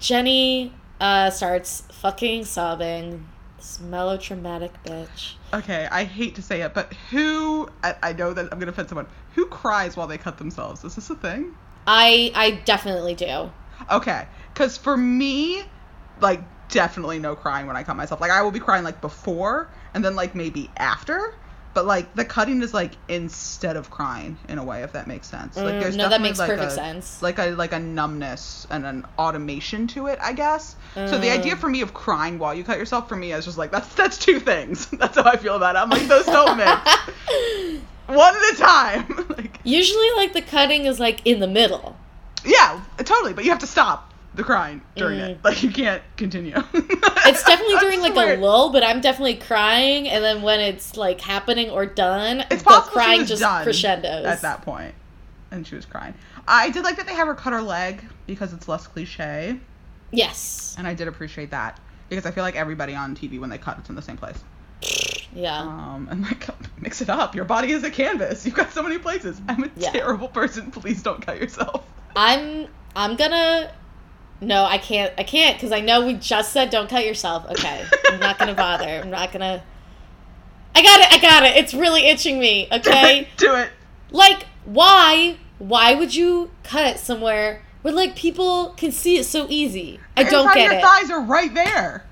[0.00, 3.26] jenny uh, starts fucking sobbing
[3.56, 8.48] this melodramatic bitch Okay, I hate to say it, but who I, I know that
[8.50, 9.06] I'm gonna offend someone.
[9.36, 10.82] Who cries while they cut themselves?
[10.82, 11.54] Is this a thing?
[11.86, 13.50] i i definitely do
[13.90, 15.62] Okay, because for me,
[16.20, 18.20] like definitely no crying when I cut myself.
[18.20, 21.34] Like I will be crying like before and then like maybe after.
[21.74, 25.26] But like the cutting is like instead of crying in a way, if that makes
[25.26, 25.56] sense.
[25.56, 27.20] Like Mm, there's no, that makes like, perfect a- sense.
[27.20, 30.76] Like a like a numbness and an automation to it, I guess.
[31.06, 31.32] So the Mm.
[31.34, 33.92] idea for me of crying while you cut yourself for me is just like that's
[33.96, 34.86] that's two things.
[34.92, 35.78] that's how I feel about it.
[35.80, 36.70] I'm like those don't mix.
[38.06, 39.26] One at a time.
[39.36, 41.96] like usually like the cutting is like in the middle
[42.46, 43.32] yeah, totally.
[43.34, 45.40] But you have to stop the crying during it.
[45.40, 45.44] Mm.
[45.44, 46.54] Like you can't continue.
[47.26, 48.34] It's definitely during like swear.
[48.34, 52.62] a lull, but I'm definitely crying, and then when it's like happening or done, It's
[52.62, 54.26] the possible crying just done crescendos.
[54.26, 54.94] at that point,
[55.50, 56.12] and she was crying.
[56.46, 59.58] I did like that they have her cut her leg because it's less cliche,
[60.10, 60.74] Yes.
[60.76, 61.80] and I did appreciate that
[62.10, 64.38] because I feel like everybody on TV when they cut it's in the same place.
[65.34, 65.58] Yeah.
[65.60, 66.46] Um, and like
[66.80, 67.34] mix it up.
[67.34, 68.44] Your body is a canvas.
[68.44, 69.40] You've got so many places.
[69.48, 69.90] I'm a Yeah.
[69.92, 70.70] terrible person.
[70.70, 71.86] Please don't cut yourself.
[72.14, 73.72] I'm I'm gonna
[74.40, 77.46] No, I can't I can't because I know we just said don't cut yourself.
[77.50, 77.84] Okay.
[78.10, 79.00] I'm not gonna bother.
[79.02, 79.62] I'm not gonna
[80.74, 81.56] I got it, I got it.
[81.56, 83.28] It's really itching me, okay?
[83.36, 83.70] Do it.
[84.10, 90.00] like, why why would you cut somewhere where like people can see it so easy?
[90.16, 90.82] I don't get of your it.
[90.82, 92.04] thighs are right there.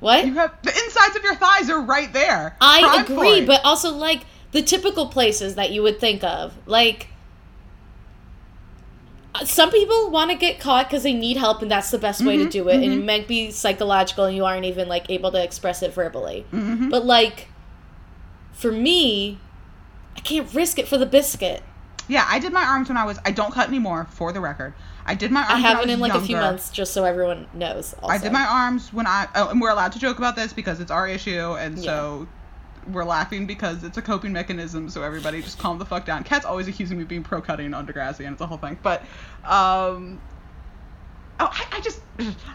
[0.00, 0.26] what?
[0.26, 2.56] You have the insides of your thighs are right there.
[2.60, 3.46] I Prime agree, point.
[3.46, 4.22] but also like
[4.52, 6.54] the typical places that you would think of.
[6.66, 7.08] Like
[9.44, 12.36] some people want to get caught because they need help and that's the best way
[12.36, 15.30] to Mhm, do it and it might be psychological and you aren't even like able
[15.32, 16.90] to express it verbally Mhm.
[16.90, 17.48] but like
[18.52, 19.38] for me
[20.16, 21.62] i can't risk it for the biscuit
[22.10, 23.18] yeah, I did my arms when I was.
[23.26, 24.72] I don't cut anymore, for the record.
[25.04, 25.52] I did my arms.
[25.52, 28.14] i haven't was in like a few months just so everyone knows also.
[28.14, 29.28] I did my arms when I.
[29.34, 32.26] Oh, and we're allowed to joke about this because it's our issue, and so
[32.92, 34.88] we're laughing because it's a coping mechanism.
[34.88, 36.24] So everybody just calm the fuck down.
[36.24, 38.78] Cat's always accusing me of being pro cutting on Degrassi, and it's a whole thing.
[38.82, 39.02] But,
[39.44, 40.20] um.
[41.40, 42.00] Oh, I, I just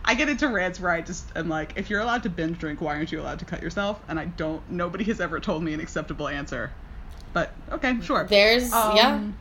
[0.03, 2.81] I get into rants where I just am like, if you're allowed to binge drink,
[2.81, 4.01] why aren't you allowed to cut yourself?
[4.09, 4.61] And I don't.
[4.69, 6.71] Nobody has ever told me an acceptable answer.
[7.31, 8.25] But okay, sure.
[8.25, 9.37] there's yeah Um,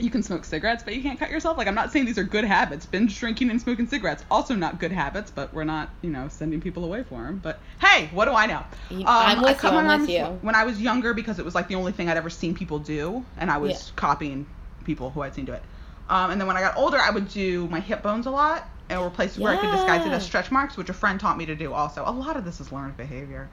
[0.00, 1.58] You can smoke cigarettes, but you can't cut yourself.
[1.58, 2.86] Like I'm not saying these are good habits.
[2.86, 6.60] Binge drinking and smoking cigarettes also not good habits, but we're not, you know, sending
[6.60, 7.40] people away for them.
[7.42, 8.64] But hey, what do I know?
[8.90, 10.24] Um, I'm with you, I'm with you.
[10.42, 12.78] When I was younger, because it was like the only thing I'd ever seen people
[12.78, 13.92] do, and I was Yeah.
[13.96, 14.46] copying
[14.84, 15.62] people who I'd seen do it.
[16.08, 18.68] Um, and then when I got older, I would do my hip bones a lot,
[18.88, 21.38] and were places where I could disguise it as stretch marks, which a friend taught
[21.38, 21.72] me to do.
[21.72, 23.48] Also, a lot of this is learned behavior.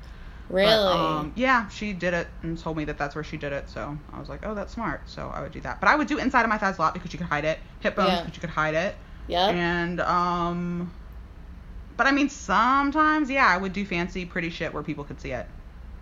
[0.49, 3.53] Really But, um, yeah, she did it and told me that that's where she did
[3.53, 3.69] it.
[3.69, 5.01] So I was like, oh, that's smart.
[5.09, 5.79] So I would do that.
[5.79, 7.59] But I would do inside of my thighs a lot because you could hide it.
[7.81, 8.21] Hip bones Yeah.
[8.21, 8.95] because you could hide it.
[9.27, 9.47] Yeah.
[9.47, 10.91] And um,
[11.97, 15.31] but I mean, sometimes yeah, I would do fancy, pretty shit where people could see
[15.31, 15.47] it.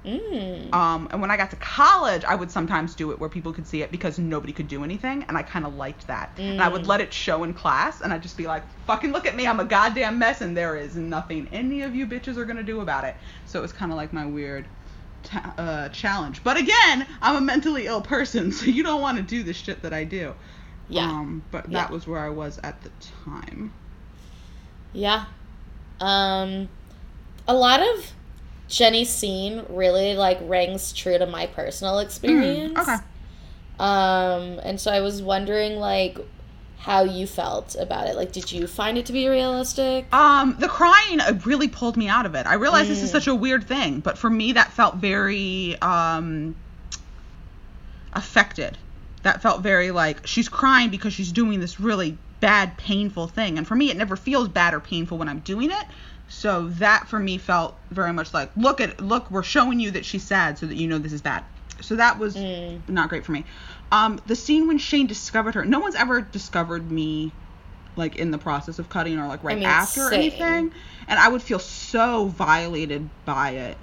[0.05, 0.73] Mm.
[0.73, 3.65] Um, and when I got to college, I would sometimes do it where people could
[3.65, 6.31] see it because nobody could do anything, and I kind of liked that.
[6.37, 6.87] And I would Mm.
[6.87, 9.59] let it show in class, and I'd just be like, "Fucking look at me, I'm
[9.59, 13.03] a goddamn mess, and there is nothing any of you bitches are gonna do about
[13.03, 14.65] it." So it was kind of like my weird
[15.23, 16.43] ta- uh, challenge.
[16.43, 19.81] But again, I'm a mentally ill person, so you don't want to do the shit
[19.81, 20.33] that I do.
[20.87, 21.79] yeah Um, but Yeah.
[21.79, 22.91] that was where I was at the
[23.25, 23.71] time.
[24.93, 25.25] Yeah.
[25.99, 26.69] Um
[27.47, 28.11] a lot of
[28.67, 32.77] Jenny's scene really like rings true to my personal experience.
[32.77, 32.97] Mm, okay.
[33.79, 36.17] Um and so I was wondering like
[36.79, 38.15] how you felt about it.
[38.15, 40.13] Like did you find it to be realistic?
[40.13, 42.45] Um, the crying uh, really pulled me out of it.
[42.45, 43.13] I realize this is Mm.
[43.13, 46.55] such a weird thing, but for me that felt very um
[48.13, 48.77] affected.
[49.23, 53.57] That felt very like she's crying because she's doing this really bad, painful thing.
[53.57, 55.85] And for me, it never feels bad or painful when I'm doing it.
[56.27, 60.05] So that for me felt very much like, look at, look, we're showing you that
[60.05, 61.43] she's sad so that you know this is bad.
[61.81, 62.81] So that was Mm.
[62.89, 63.45] not great for me.
[63.91, 67.31] Um, the scene when Shane discovered her, no one's ever discovered me
[67.95, 70.71] like in the process of cutting or like right mean, after or anything.
[71.07, 73.77] And I would feel so violated by it.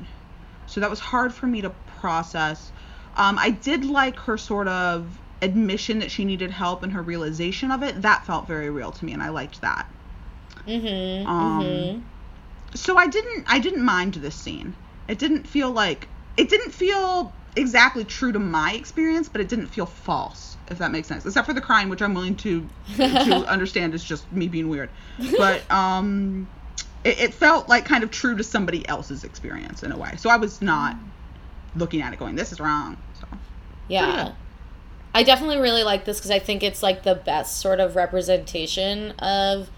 [0.66, 1.70] So that was hard for me to
[2.00, 2.72] process.
[3.16, 7.70] Um, I did like her sort of admission that she needed help and her realization
[7.70, 8.02] of it.
[8.02, 9.86] That felt very real to me, and I liked that.
[10.66, 11.26] Mm-hmm.
[11.26, 12.11] Um, mm-hmm.
[12.74, 14.74] So I didn't I didn't mind this scene.
[15.08, 19.66] It didn't feel like it didn't feel exactly true to my experience, but it didn't
[19.66, 21.26] feel false, if that makes sense.
[21.26, 22.66] Except for the crying, which I'm willing to
[22.96, 24.90] to understand is just me being weird.
[25.36, 26.48] But um
[27.04, 30.14] it, it felt like kind of true to somebody else's experience in a way.
[30.16, 30.96] So I was not
[31.76, 32.96] looking at it going, This is wrong.
[33.20, 33.26] So
[33.88, 34.32] Yeah.
[35.14, 39.10] I definitely really like this because I think it's like the best sort of representation
[39.18, 39.68] of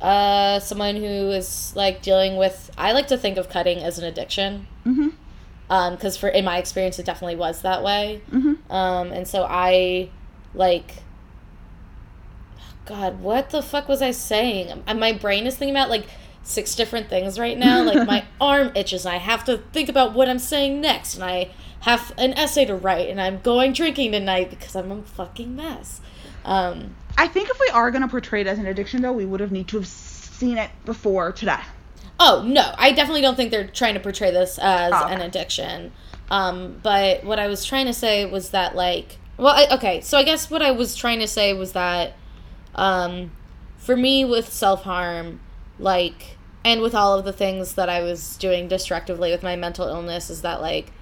[0.00, 2.70] uh, someone who is like dealing with.
[2.76, 4.66] I like to think of cutting as an addiction
[5.66, 8.20] because for in my experience it definitely was that way.
[8.30, 10.10] hmm Um, and so I
[10.54, 11.02] like.
[12.86, 14.82] God, what the fuck was I saying?
[14.86, 16.06] And my brain is thinking about like
[16.42, 17.82] six different things right now.
[17.82, 21.24] Like my arm itches, and I have to think about what I'm saying next, and
[21.24, 25.56] I have an essay to write, and I'm going drinking tonight because I'm a fucking
[25.56, 26.02] mess.
[26.44, 29.40] Um, I think if we are gonna portray it as an addiction though, we would
[29.40, 31.60] have need to have seen it before today.
[32.20, 35.92] Oh no, I definitely don't think they're trying to portray this as Oh, an addiction.
[36.30, 40.16] Um, but what I was trying to say was that like, well, I, okay, so
[40.16, 42.14] I guess what I was trying to say was that,
[42.74, 43.32] um,
[43.76, 45.40] for me with self harm,
[45.78, 49.86] like, and with all of the things that I was doing destructively with my mental
[49.88, 50.92] illness, is that like,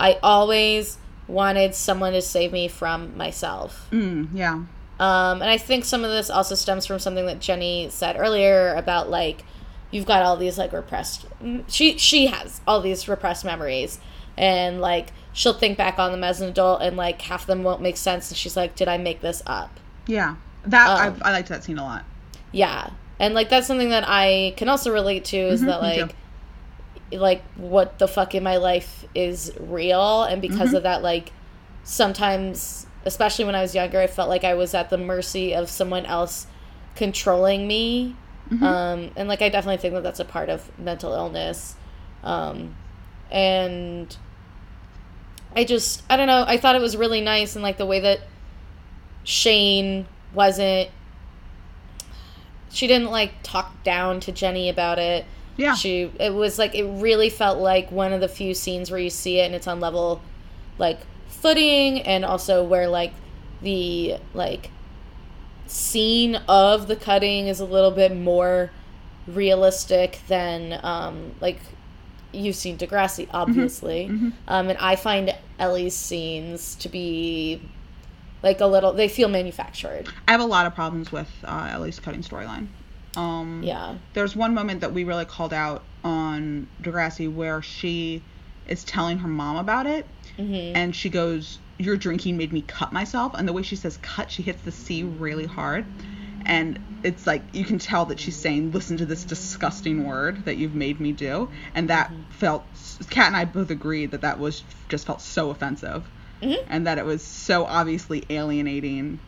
[0.00, 3.86] I always wanted someone to save me from myself.
[3.92, 4.62] Mm, yeah.
[5.00, 8.74] Um, and I think some of this also stems from something that Jenny said earlier
[8.74, 9.44] about like
[9.90, 11.26] you've got all these like repressed.
[11.68, 13.98] She she has all these repressed memories,
[14.36, 17.62] and like she'll think back on them as an adult, and like half of them
[17.62, 18.30] won't make sense.
[18.30, 20.34] And she's like, "Did I make this up?" Yeah.
[20.66, 22.04] That Um, I, I liked that scene a lot.
[22.50, 22.90] Yeah,
[23.20, 26.14] and like that's something that I can also relate to is Mhm, that like
[27.12, 30.78] like what the fuck in my life is real, and because Mhm.
[30.78, 31.32] of that, like
[31.84, 35.68] sometimes, especially when I was younger, I felt like I was at the mercy of
[35.70, 36.46] someone else
[36.94, 38.16] controlling me.
[38.50, 38.62] Mhm.
[38.62, 41.76] Um, and like I definitely think that that's a part of mental illness.
[42.24, 42.74] Um,
[43.30, 44.16] and
[45.54, 46.44] I just I don't know.
[46.46, 48.20] I thought it was really nice and like the way that
[49.24, 50.90] Shane wasn't.
[52.70, 55.24] She didn't like talk down to Jenny about it.
[55.56, 55.74] yeah.
[55.74, 59.10] She it was like it really felt like one of the few scenes where you
[59.10, 60.20] see it and it's on level
[60.78, 63.12] like footing and also where like
[63.62, 64.70] the like
[65.66, 68.70] scene of the cutting is a little bit more
[69.26, 71.60] realistic than um like
[72.32, 74.08] you've seen Degrassi obviously.
[74.08, 74.32] mhm.
[74.46, 77.60] Um and I find Ellie's scenes to be
[78.42, 80.08] like a little they feel manufactured.
[80.26, 82.68] I have a lot of problems with uh, Ellie's cutting storyline.
[83.16, 83.96] Um, Yeah.
[84.14, 88.22] There's one moment that we really called out on Degrassi where she
[88.68, 90.06] is telling her mom about it,
[90.38, 90.72] Mhm.
[90.74, 94.30] and she goes, "Your drinking made me cut myself." And the way she says "cut,"
[94.30, 95.84] she hits the C really hard,
[96.46, 100.56] and it's like you can tell that she's saying, "Listen to this disgusting word that
[100.56, 102.64] you've made me do," and that felt.
[103.10, 106.04] Kat and I both agreed that that was just felt so offensive,
[106.42, 106.56] Mhm.
[106.68, 109.18] and that it was so obviously alienating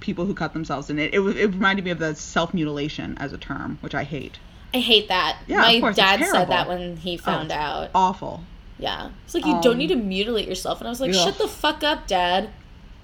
[0.00, 3.32] people who cut themselves and it it, it reminded me of the self mutilation as
[3.32, 4.40] a term which i hate
[4.74, 5.36] I hate that.
[5.46, 7.90] Yeah, My of course, dad said that when he found it's out.
[7.94, 8.42] awful
[8.82, 9.10] Yeah.
[9.24, 10.80] It's like, you don't Um, need to mutilate yourself.
[10.80, 11.16] And I was like, ugh.
[11.16, 12.50] shut the fuck up, dad.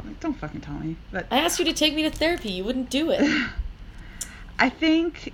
[0.05, 2.51] Like, don't fucking tell me but I asked you to take me to therapy.
[2.53, 3.23] You wouldn't do it.
[4.61, 5.33] i think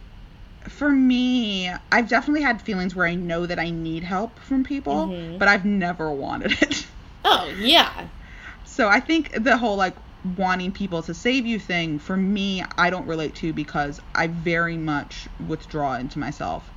[0.68, 5.06] for me i've definitely had feelings where i know that i need help from people
[5.06, 5.38] Mhm.
[5.38, 6.86] but i've never wanted it
[7.24, 8.08] oh, yeah.
[8.66, 9.94] so i think the whole like
[10.36, 14.76] wanting people to save you thing for me i don't relate to because i very
[14.76, 16.68] much withdraw into myself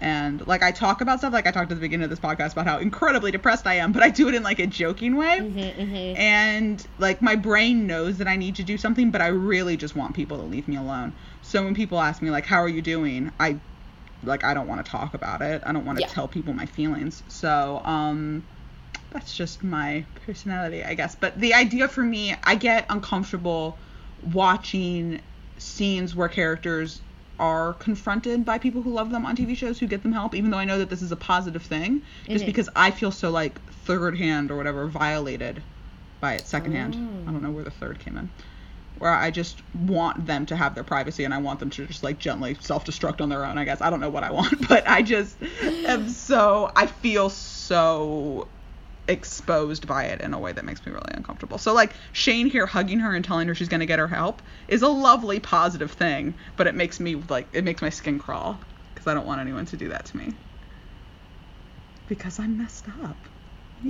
[0.00, 2.52] and like i talk about stuff like i talked at the beginning of this podcast
[2.52, 5.38] about how incredibly depressed i am but i do it in like a joking way.
[5.38, 9.26] Hmm hmm and like my brain knows that i need to do something but i
[9.26, 11.12] really just want people to leave me alone.
[11.42, 13.32] So when people ask me like how are you doing?
[13.40, 13.58] I
[14.22, 15.62] like i don't want to talk about it.
[15.66, 16.08] I don't want to Yeah.
[16.08, 17.22] tell people my feelings.
[17.28, 18.44] So um
[19.10, 21.14] that's just my personality i guess.
[21.14, 23.78] But the idea for me i get uncomfortable
[24.22, 25.20] watching
[25.58, 27.00] scenes where characters
[27.38, 30.50] are confronted by people who love them on tv shows who get them help even
[30.50, 33.60] though i know that this is a positive thing just because i feel so like
[33.84, 35.62] third hand or whatever violated
[36.24, 36.94] by it secondhand.
[36.96, 37.28] Oh.
[37.28, 38.30] I don't know where the third came in.
[38.98, 42.02] Where I just want them to have their privacy and I want them to just
[42.02, 43.82] like gently self destruct on their own, I guess.
[43.82, 48.48] I don't know what I want, but I just am so, I feel so
[49.08, 51.58] exposed by it in a way that makes me really uncomfortable.
[51.58, 54.42] So like Shane here hugging her and telling her she's going to get her help
[54.68, 58.58] is a lovely positive thing, but it makes me like it makes my skin crawl
[58.94, 60.32] cuz I don't want anyone to do that to me.
[62.08, 63.16] Because I'm messed up.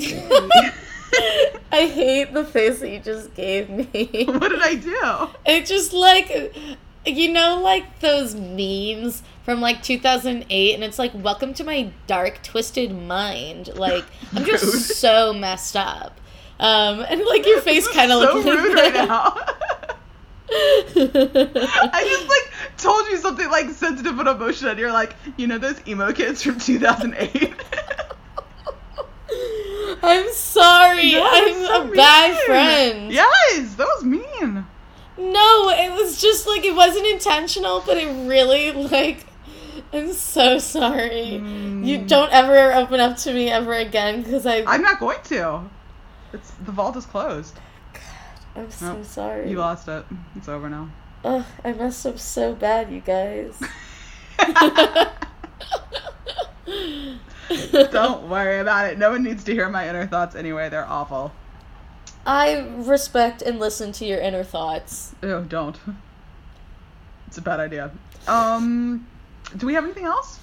[1.73, 4.25] I hate the face that you just gave me.
[4.29, 5.31] what did I do?
[5.45, 6.51] It just like
[7.07, 12.42] you know like those memes from like 2008 and it's like welcome to my dark
[12.42, 14.82] twisted mind like i'm just Rude.
[14.82, 16.20] so messed up
[16.61, 19.36] um and like your face kind of so looks like rude right now.
[20.57, 25.59] I just like told you something like sensitive and emotional and you're like, you know
[25.59, 27.55] those emo kids from 2008?
[30.02, 34.64] i'm sorry i'm so a bad friend Yes, that was mean.
[35.17, 39.27] No it was just like it wasn't intentional but it really like
[39.93, 42.09] i'm so sorry you Mm.
[42.09, 45.62] don't ever open up to me ever again because i I'm not going to.
[46.33, 47.55] It's the vault is closed.
[47.93, 48.03] God,
[48.57, 49.05] I'm so Nope.
[49.05, 50.05] sorry You lost it.
[50.35, 50.89] It's over now.
[51.25, 53.55] Ugh, I messed up so bad, you guys.
[57.93, 58.99] Don't worry about it.
[58.99, 60.69] No one needs to hear my inner thoughts anyway.
[60.69, 61.33] They're awful.
[62.27, 65.14] I respect and listen to your inner thoughts.
[65.22, 65.79] Oh, don't.
[67.27, 67.91] It's a bad idea.
[68.27, 69.07] Um,
[69.57, 70.39] do we have anything else?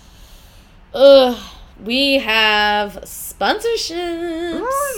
[0.93, 1.37] Ugh,
[1.83, 4.59] we have sponsorships.
[4.61, 4.97] Oh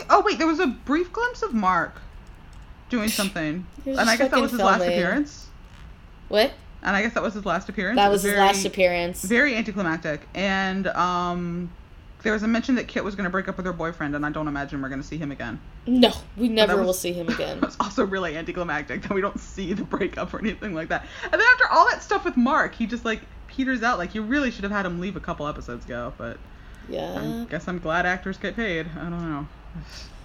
[0.00, 0.06] yay!
[0.10, 2.00] Oh wait, there was a brief glimpse of Mark
[2.88, 5.48] doing something, and I guess that was his last appearance.
[6.28, 6.52] What?
[6.82, 7.96] And I guess that was his last appearance.
[7.96, 9.24] That It was his very- last appearance.
[9.24, 11.70] Very anticlimactic, and um,
[12.24, 14.26] there was a mention that Kit was going to break up with her boyfriend, and
[14.26, 15.60] I don't imagine we're going to see him again.
[15.86, 17.60] No, we never was- will see him again.
[17.62, 21.06] It's also really anticlimactic that we don't see the breakup or anything like that.
[21.22, 23.98] And then after all that stuff with Mark, he just like peters out.
[23.98, 26.38] Like you really should have had him leave a couple episodes ago, but
[26.88, 28.86] yeah, I guess I'm glad actors get paid.
[28.98, 29.46] I don't know.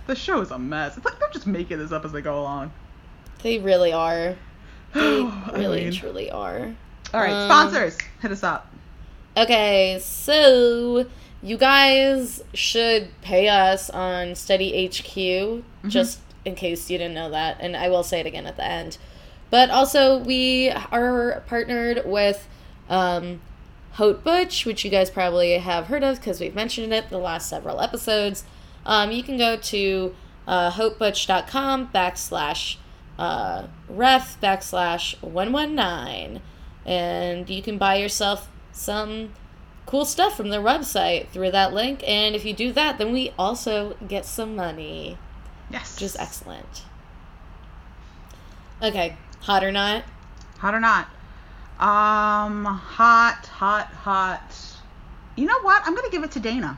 [0.08, 0.98] The show is a mess.
[0.98, 2.72] It's like they're just making this up as they go along.
[3.44, 4.36] They really are.
[4.94, 5.22] They
[5.54, 5.94] really, mean.
[5.94, 6.74] truly are.
[7.14, 8.72] All right, Um, sponsors, hit us up.
[9.38, 11.06] Okay, so
[11.42, 15.90] you guys should pay us on Steady HQ, Mm-hmm.
[15.90, 18.66] just in case you didn't know that, and I will say it again at the
[18.66, 18.98] end.
[19.50, 22.48] But also, we are partnered with
[22.90, 23.42] um,
[23.94, 27.50] Haute Butch, which you guys probably have heard of because we've mentioned it the last
[27.50, 28.44] several episodes.
[28.86, 30.16] Um, you can go to
[30.48, 32.78] uh, hautebutch.com backslash
[33.18, 36.42] uh, ref backslash 119
[36.86, 39.34] and you can buy yourself some
[39.90, 42.04] cool stuff from their website through that link.
[42.08, 45.18] And if you do that, then we also get some money,
[45.72, 45.96] Yes.
[45.96, 46.84] which is excellent.
[48.84, 50.04] Okay, hot or not?
[50.60, 51.08] Hot or not?
[51.80, 54.56] Um, hot, hot, hot.
[55.36, 55.82] You know what?
[55.84, 56.78] I'm gonna give it to Dana.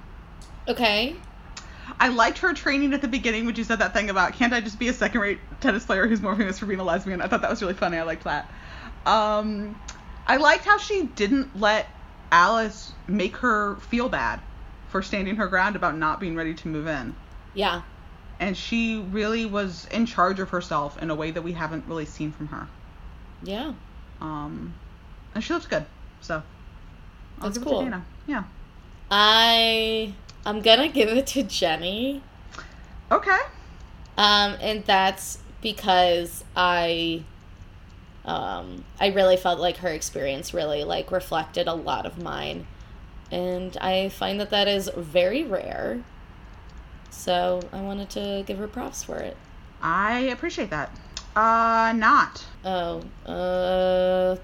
[0.70, 1.18] Okay.
[2.00, 4.62] I liked her training at the beginning when she said that thing about can't I
[4.62, 7.20] just be a second-rate tennis player who's more famous for being a lesbian.
[7.22, 7.98] I thought that was really funny.
[7.98, 8.50] I liked that.
[9.06, 9.78] Um,
[10.28, 11.88] I liked how she didn't let
[12.32, 14.40] Alice make her feel bad
[14.90, 17.16] for standing her ground about not being ready to move in.
[17.54, 17.82] Yeah.
[18.40, 22.06] And she really was in charge of herself in a way that we haven't really
[22.06, 22.68] seen from her.
[23.44, 23.74] Yeah.
[24.20, 24.74] Um,
[25.34, 25.86] and she looks good.
[26.22, 26.44] So
[27.40, 27.80] I'll That's give it cool.
[27.80, 28.06] to Dana.
[28.28, 28.44] Yeah.
[29.10, 30.14] I
[30.46, 32.24] I'm gonna give it to Jenny.
[33.12, 33.40] Okay.
[34.18, 37.24] Um, and that's because I
[38.26, 42.68] um I really felt like her experience really like reflected a lot of mine.
[43.32, 46.04] And I find that that is very rare.
[47.10, 49.38] So I wanted to give her props for it.
[49.82, 50.92] I appreciate that.
[51.36, 52.46] Uh, not.
[52.66, 54.36] Oh, uh,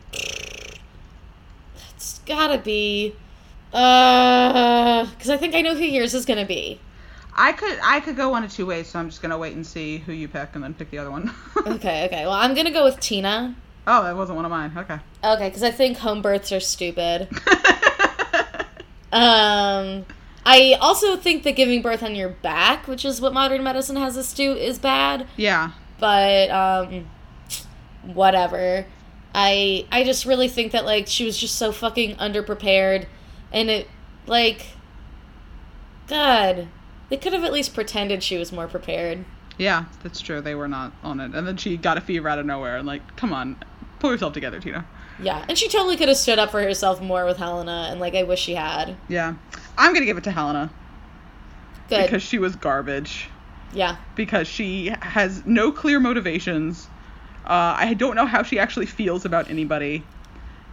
[1.96, 3.14] it's gotta be,
[3.74, 6.80] uh, because I think I know who yours is gonna be.
[7.36, 9.66] I could I could go one of two ways, so I'm just gonna wait and
[9.66, 11.32] see who you pick and then pick the other one.
[11.68, 12.22] Okay, okay.
[12.26, 13.54] Well, I'm gonna go with Tina.
[13.86, 14.72] oh, that wasn't one of mine.
[14.78, 14.98] Okay.
[15.24, 17.28] Okay, because I think home births are stupid.
[19.12, 20.06] Um,
[20.46, 24.18] I also think that giving birth on your back, which is what modern medicine has
[24.18, 25.28] us do, is bad.
[25.36, 25.72] yeah.
[26.00, 27.08] But um,
[28.04, 28.86] whatever.
[29.34, 33.06] I I just really think that like she was just so fucking underprepared,
[33.52, 33.88] and it
[34.26, 34.68] like,
[36.08, 36.68] God,
[37.10, 39.26] they could have at least pretended she was more prepared.
[39.58, 40.40] Yeah, that's true.
[40.40, 42.88] They were not on it, and then she got a fever out of nowhere, and
[42.88, 43.58] like, come on,
[44.00, 44.86] pull yourself together, Tina.
[45.20, 48.16] Yeah, and she totally could have stood up for herself more with Helena, and like
[48.16, 48.96] I wish she had.
[49.08, 49.36] Yeah.
[49.78, 50.70] I'm gonna give it to Helena
[51.90, 52.04] Good.
[52.04, 53.30] because she was garbage.
[53.74, 53.98] Yeah.
[54.16, 56.88] because she has no clear motivations.
[57.46, 60.04] Uh, I don't know how she actually feels about anybody.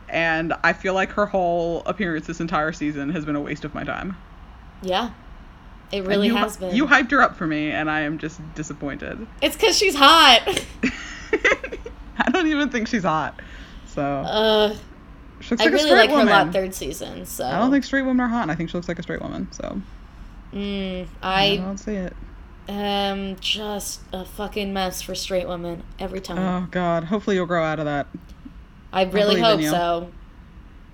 [0.09, 3.75] And I feel like her whole appearance this entire season has been a waste of
[3.75, 4.17] my time.
[4.83, 5.11] Yeah.
[5.91, 6.75] It really you, has been.
[6.75, 9.27] You hyped her up for me, and I am just disappointed.
[9.43, 10.43] it's because she's hot.
[12.17, 13.41] I don't even think she's hot.
[13.95, 14.77] So uh,
[15.41, 16.33] she looks I like a really straight like her woman.
[16.33, 17.27] lot third season.
[17.27, 18.43] So I don't think straight women are hot.
[18.43, 19.49] and I think she looks like a straight woman.
[19.53, 19.81] So
[20.53, 22.15] Mm, I I don't see it.
[22.69, 26.39] am just a fucking mess for straight women every time.
[26.39, 27.05] Oh God.
[27.05, 28.07] Hopefully you'll grow out of that.
[28.93, 30.11] I really in hope so.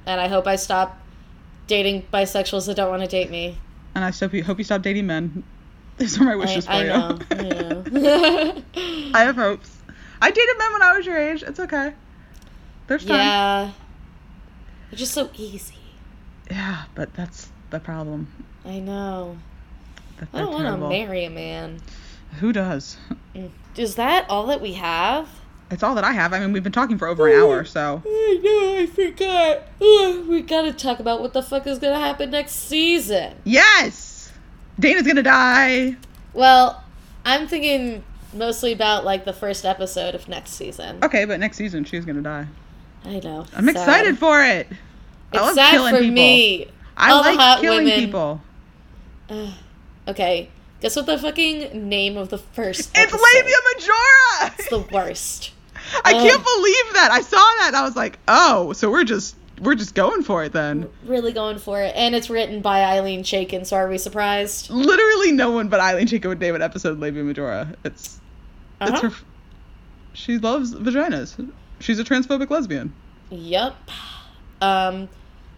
[0.06, 0.98] And I hope I stop
[1.66, 3.58] dating bisexuals that don't want to date me.
[3.94, 5.42] And I hope you hope you stop dating men.
[5.98, 7.18] These are my wishes I, I for know.
[7.30, 7.30] you.
[7.30, 8.62] I know.
[9.14, 9.76] I have hopes.
[10.22, 11.42] I dated men when I was your age.
[11.42, 11.92] It's okay.
[12.90, 13.18] There's time.
[13.18, 13.70] yeah.
[14.90, 15.76] They're just so easy.
[16.50, 18.26] Yeah, but that's the problem.
[18.64, 19.38] I know.
[20.32, 21.80] I don't want to marry a man.
[22.40, 22.96] Who does?
[23.32, 23.50] Mm.
[23.76, 25.28] Is that all that we have?
[25.70, 26.32] It's all that I have.
[26.32, 29.58] I mean, we've been talking for over an hour, so I know, I forgot.
[29.80, 33.36] Ugh, we gotta talk about what the fuck is gonna happen next season.
[33.44, 34.32] yes,
[34.80, 35.96] Dana's gonna die.
[36.32, 36.82] Well,
[37.24, 38.02] I'm thinking
[38.34, 40.98] mostly about like the first episode of next season.
[41.04, 42.48] Okay, but next season she's gonna die.
[43.04, 43.46] I know.
[43.56, 43.76] I'm sad.
[43.76, 44.66] excited for it.
[45.32, 46.14] I It's love killing for people.
[46.14, 46.66] me.
[46.96, 48.00] I All the like hot killing women.
[48.00, 48.40] people.
[49.30, 49.52] Ugh.
[50.08, 53.20] okay, guess what the fucking name of the first It's episode?
[53.34, 54.54] Labia Majora.
[54.58, 55.52] It's the worst.
[56.04, 57.08] I can't believe that.
[57.10, 57.64] I saw that.
[57.68, 60.88] And I was like, oh, so we're just we're just going for it then.
[61.04, 61.94] Really going for it.
[61.96, 64.70] And it's written by Ilene Chaiken, so are we surprised?
[64.70, 67.74] Literally, no one but Ilene Chaiken would name an episode Labia Majora.
[67.84, 68.20] It's
[68.80, 69.10] it's Uh-huh.
[69.10, 69.16] her.
[70.12, 71.50] She loves vaginas.
[71.80, 72.92] She's a transphobic lesbian.
[73.30, 73.74] Yep.
[74.60, 75.08] Um,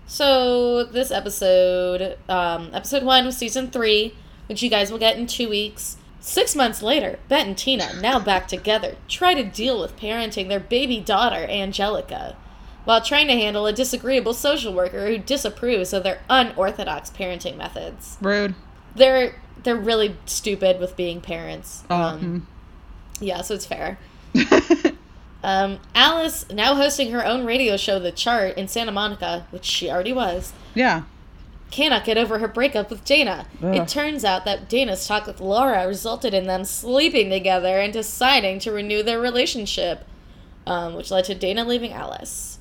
[0.07, 4.15] so this episode, um, episode one of season three,
[4.49, 5.97] which you guys will get in two weeks.
[6.21, 10.61] Six months later, Bette and Tina, now back together, try to deal with parenting their
[10.61, 12.37] baby daughter, Angelica,
[12.85, 18.19] while trying to handle a disagreeable social worker who disapproves of their unorthodox parenting methods.
[18.21, 18.55] Rude.
[18.95, 21.83] They're they're really stupid with being parents.
[21.91, 22.47] Oh, Um,
[23.21, 23.99] yeah, so it's fair.
[25.43, 29.91] Um, Alice, now hosting her own radio show, The Chart, in Santa Monica, which she
[29.91, 31.03] already was, yeah.
[31.71, 33.47] cannot get over her breakup with Dana.
[33.63, 33.75] Ugh.
[33.75, 38.61] It turns out that Dana's talk with Lara resulted in them sleeping together and deciding
[38.61, 40.05] to renew their relationship,
[40.67, 42.59] um, which led to Dana leaving Alice.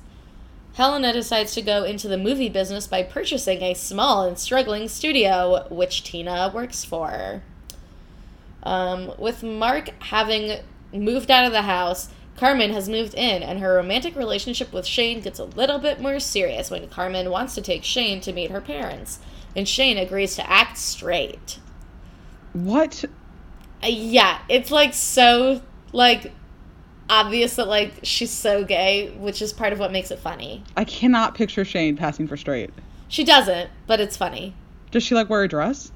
[0.74, 5.66] Helena decides to go into the movie business by purchasing a small and struggling studio,
[5.70, 7.42] which Tina works for.
[8.62, 10.60] Um, with Mark having
[10.92, 15.20] moved out of the house, Carmen has moved in, and her romantic relationship with Shane
[15.20, 18.60] gets a little bit more serious when Carmen wants to take Shane to meet her
[18.60, 19.18] parents,
[19.54, 21.58] and Shane agrees to act straight.
[22.52, 23.04] What?
[23.82, 25.62] Uh, yeah, it's like so
[25.92, 26.32] like
[27.08, 30.64] obvious that like she's so gay, which is part of what makes it funny.
[30.76, 32.70] I cannot picture Shane passing for straight.
[33.08, 34.54] She doesn't, but it's funny.
[34.90, 35.92] Does she like wear a dress?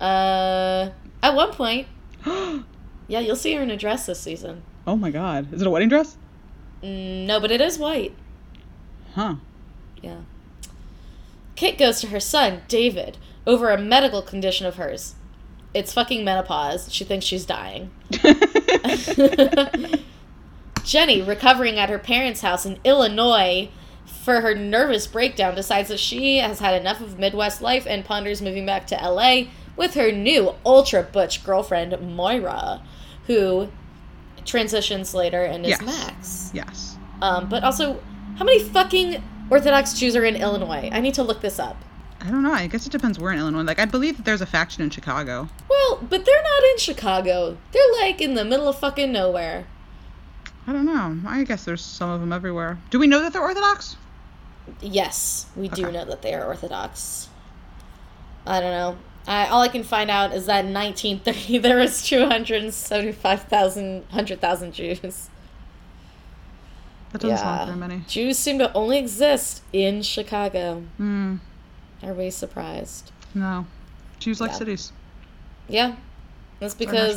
[0.00, 0.90] Uh,
[1.22, 1.86] at one point,
[2.26, 4.62] yeah, you'll see her in a dress this season.
[4.86, 5.52] Oh my god.
[5.52, 6.16] Is it a wedding dress?
[6.82, 8.14] Mm, No, but it is white.
[9.14, 9.36] Huh.
[10.02, 10.18] Yeah.
[11.56, 13.16] Kit goes to her son, David,
[13.46, 15.14] over a medical condition of hers.
[15.72, 16.92] It's fucking menopause.
[16.92, 17.90] She thinks she's dying.
[20.84, 23.70] Jenny, recovering at her parents' house in Illinois
[24.04, 28.42] for her nervous breakdown, decides that she has had enough of Midwest life and ponders
[28.42, 29.44] moving back to LA
[29.76, 32.82] with her new ultra butch girlfriend, Moira,
[33.26, 33.68] who
[34.44, 35.82] transitions later and is Yes.
[35.82, 36.50] Max.
[36.54, 36.96] yes.
[37.22, 38.00] Um, but also,
[38.36, 40.88] how many fucking Orthodox Jews are in Illinois?
[40.92, 41.76] I need to look this up.
[42.20, 42.52] I don't know.
[42.52, 43.62] I guess it depends where in Illinois.
[43.62, 45.48] Like, I believe that there's a faction in Chicago.
[45.68, 47.56] Well, but they're not in Chicago.
[47.72, 49.66] They're like in the middle of fucking nowhere.
[50.66, 51.18] I don't know.
[51.28, 52.78] I guess there's some of them everywhere.
[52.90, 53.96] Do we know that they're Orthodox?
[54.80, 57.28] Yes, we do know that they are Orthodox.
[58.46, 58.96] I don't know.
[59.26, 65.30] I, all I can find out is that in 1930 there was 275,000, 100,000 Jews.
[67.12, 67.42] That doesn't yeah.
[67.42, 68.04] sound very many.
[68.08, 70.82] Jews seem to only exist in Chicago.
[70.96, 71.36] Hmm.
[72.02, 73.12] Are we surprised?
[73.34, 73.66] No.
[74.18, 74.56] Jews like Yeah.
[74.56, 74.92] cities.
[75.68, 75.96] Yeah.
[76.60, 77.16] That's because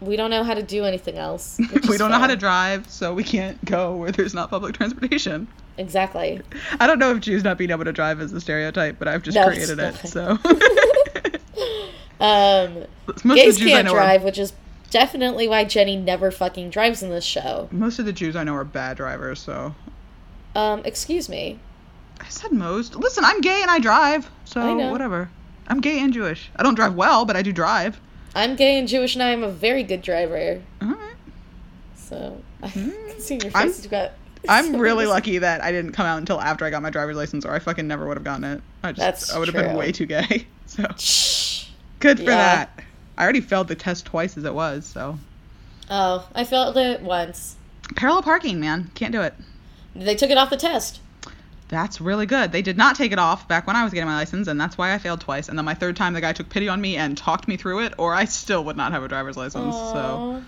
[0.00, 1.58] we don't know how to do anything else.
[1.88, 5.46] we don't know how to drive, so we can't go where there's not public transportation.
[5.78, 6.40] Exactly.
[6.80, 9.22] I don't know if Jews not being able to drive is a stereotype, but I've
[9.22, 9.94] just No, created it.
[10.06, 10.38] So
[12.22, 12.84] Um,
[13.24, 14.52] most gays of the Jews can't know drive, are which is
[14.90, 17.68] definitely why Jenny never fucking drives in this show.
[17.72, 19.40] most of the Jews I know are bad drivers.
[19.40, 19.74] So
[20.54, 21.58] Um, excuse me.
[22.20, 22.94] I said most.
[22.94, 25.30] Listen, I'm gay and I drive, so I whatever.
[25.66, 26.50] I'm gay and Jewish.
[26.56, 28.00] I don't drive well, but I do drive.
[28.34, 30.62] I'm gay and Jewish, and I'm a very good driver.
[30.80, 31.14] All right.
[31.96, 33.56] So I can see in your Mm-hmm.
[33.56, 33.82] I'm- face.
[33.82, 34.12] You've got.
[34.48, 37.44] I'm really lucky that I didn't come out until after I got my driver's license,
[37.44, 38.60] or I fucking never would have gotten it.
[38.82, 40.46] I just, That's I would have been way too gay.
[40.66, 41.51] So Shh.
[42.02, 42.36] Good for Yeah.
[42.36, 42.80] that.
[43.16, 44.84] I already failed the test twice as it was.
[44.84, 45.18] So
[45.90, 47.56] Oh, I failed it once.
[47.96, 49.34] parallel parking, man, can't do it.
[49.94, 51.00] They took it off the test.
[51.68, 52.52] That's really good.
[52.52, 54.76] They did not take it off back when I was getting my license, and that's
[54.76, 55.48] why I failed twice.
[55.48, 57.80] And then my third time, the guy took pity on me and talked me through
[57.86, 59.74] it, or I still would not have a driver's license.
[59.74, 60.42] So,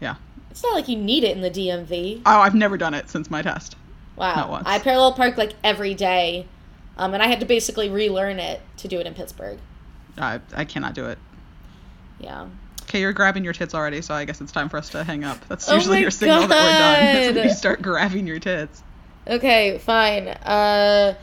[0.00, 0.16] yeah.
[0.50, 2.20] It's not like you need it in the DMV.
[2.26, 3.74] Oh, I've never done it since my test.
[4.16, 4.34] Wow.
[4.34, 4.64] Not once.
[4.66, 6.46] I parallel park like every day.
[6.98, 9.58] Um, and I had to basically relearn it to do it in Pittsburgh.
[10.18, 11.18] I, I cannot do it.
[12.18, 12.46] Yeah.
[12.84, 15.24] Okay, you're grabbing your tits already, so I guess it's time for us to hang
[15.24, 15.38] up.
[15.48, 17.34] That's Oh usually my your signal that we're done.
[17.36, 18.82] When you start grabbing your tits.
[19.26, 20.28] Okay, fine.
[20.28, 21.14] Uh,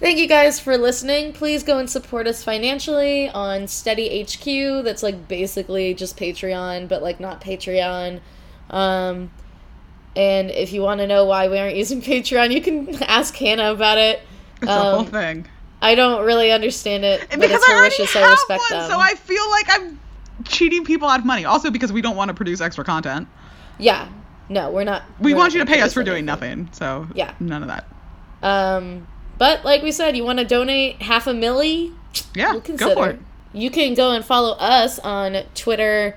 [0.00, 1.32] thank you guys for listening.
[1.32, 4.84] Please go and support us financially on Steady HQ.
[4.84, 8.20] That's like basically just Patreon, but like not Patreon.
[8.68, 9.30] Um,
[10.14, 13.72] and if you want to know why we aren't using Patreon, you can ask Hannah
[13.72, 14.20] about it.
[14.60, 15.46] It's a whole Um, thing.
[15.82, 18.62] I don't really understand it, but because it's I her already wishes, have I respect
[18.70, 18.90] one, them.
[18.90, 20.00] so I feel like I'm
[20.44, 21.44] cheating people out of money.
[21.44, 23.28] Also because we don't want to produce extra content.
[23.78, 24.08] Yeah.
[24.48, 25.02] No, we're not.
[25.20, 26.60] We we're want not you to pay us for doing anything.
[26.60, 26.68] nothing.
[26.72, 27.34] So Yeah.
[27.40, 27.86] none of that.
[28.42, 29.06] Um,
[29.38, 31.94] but like we said, you want to donate half a milli?
[32.34, 32.94] Yeah, We'll go consider.
[32.94, 33.18] for it.
[33.52, 36.16] You can go and follow us on Twitter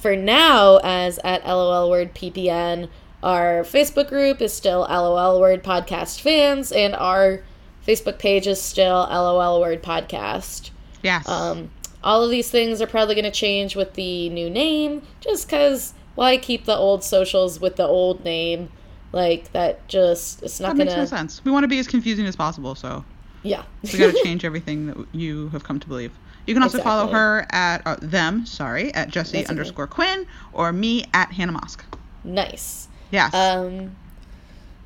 [0.00, 2.88] for now as at LOL Word PPN.
[3.22, 7.40] Our Facebook group is still LOL Word Podcast Fans, and our
[7.86, 10.70] Facebook page is still LOL Word Podcast.
[11.02, 11.28] Yes.
[11.28, 11.70] Um,
[12.02, 15.94] all of these things are probably going to change with the new name, just because
[16.14, 18.70] why keep the old socials with the old name?
[19.12, 21.02] Like that, just it's that not makes gonna.
[21.02, 21.42] no sense.
[21.44, 23.04] We want to be as confusing as possible, so
[23.42, 23.62] Yeah.
[23.82, 26.12] we got to change everything that you have come to believe.
[26.46, 29.50] You can also follow her at uh, them, sorry, at Jesse That's okay.
[29.50, 31.78] underscore Quinn or me at Hannah Mosk.
[32.24, 32.88] nice.
[33.10, 33.32] Yes.
[33.34, 33.96] Um,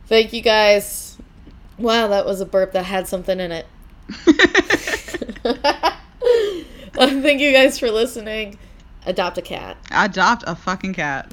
[0.06, 1.09] thank you guys.
[1.80, 3.66] Wow, that was a burp that had something in it.
[6.98, 8.58] um, thank you guys for listening.
[9.06, 9.78] Adopt a cat.
[9.90, 11.32] Adopt a fucking cat.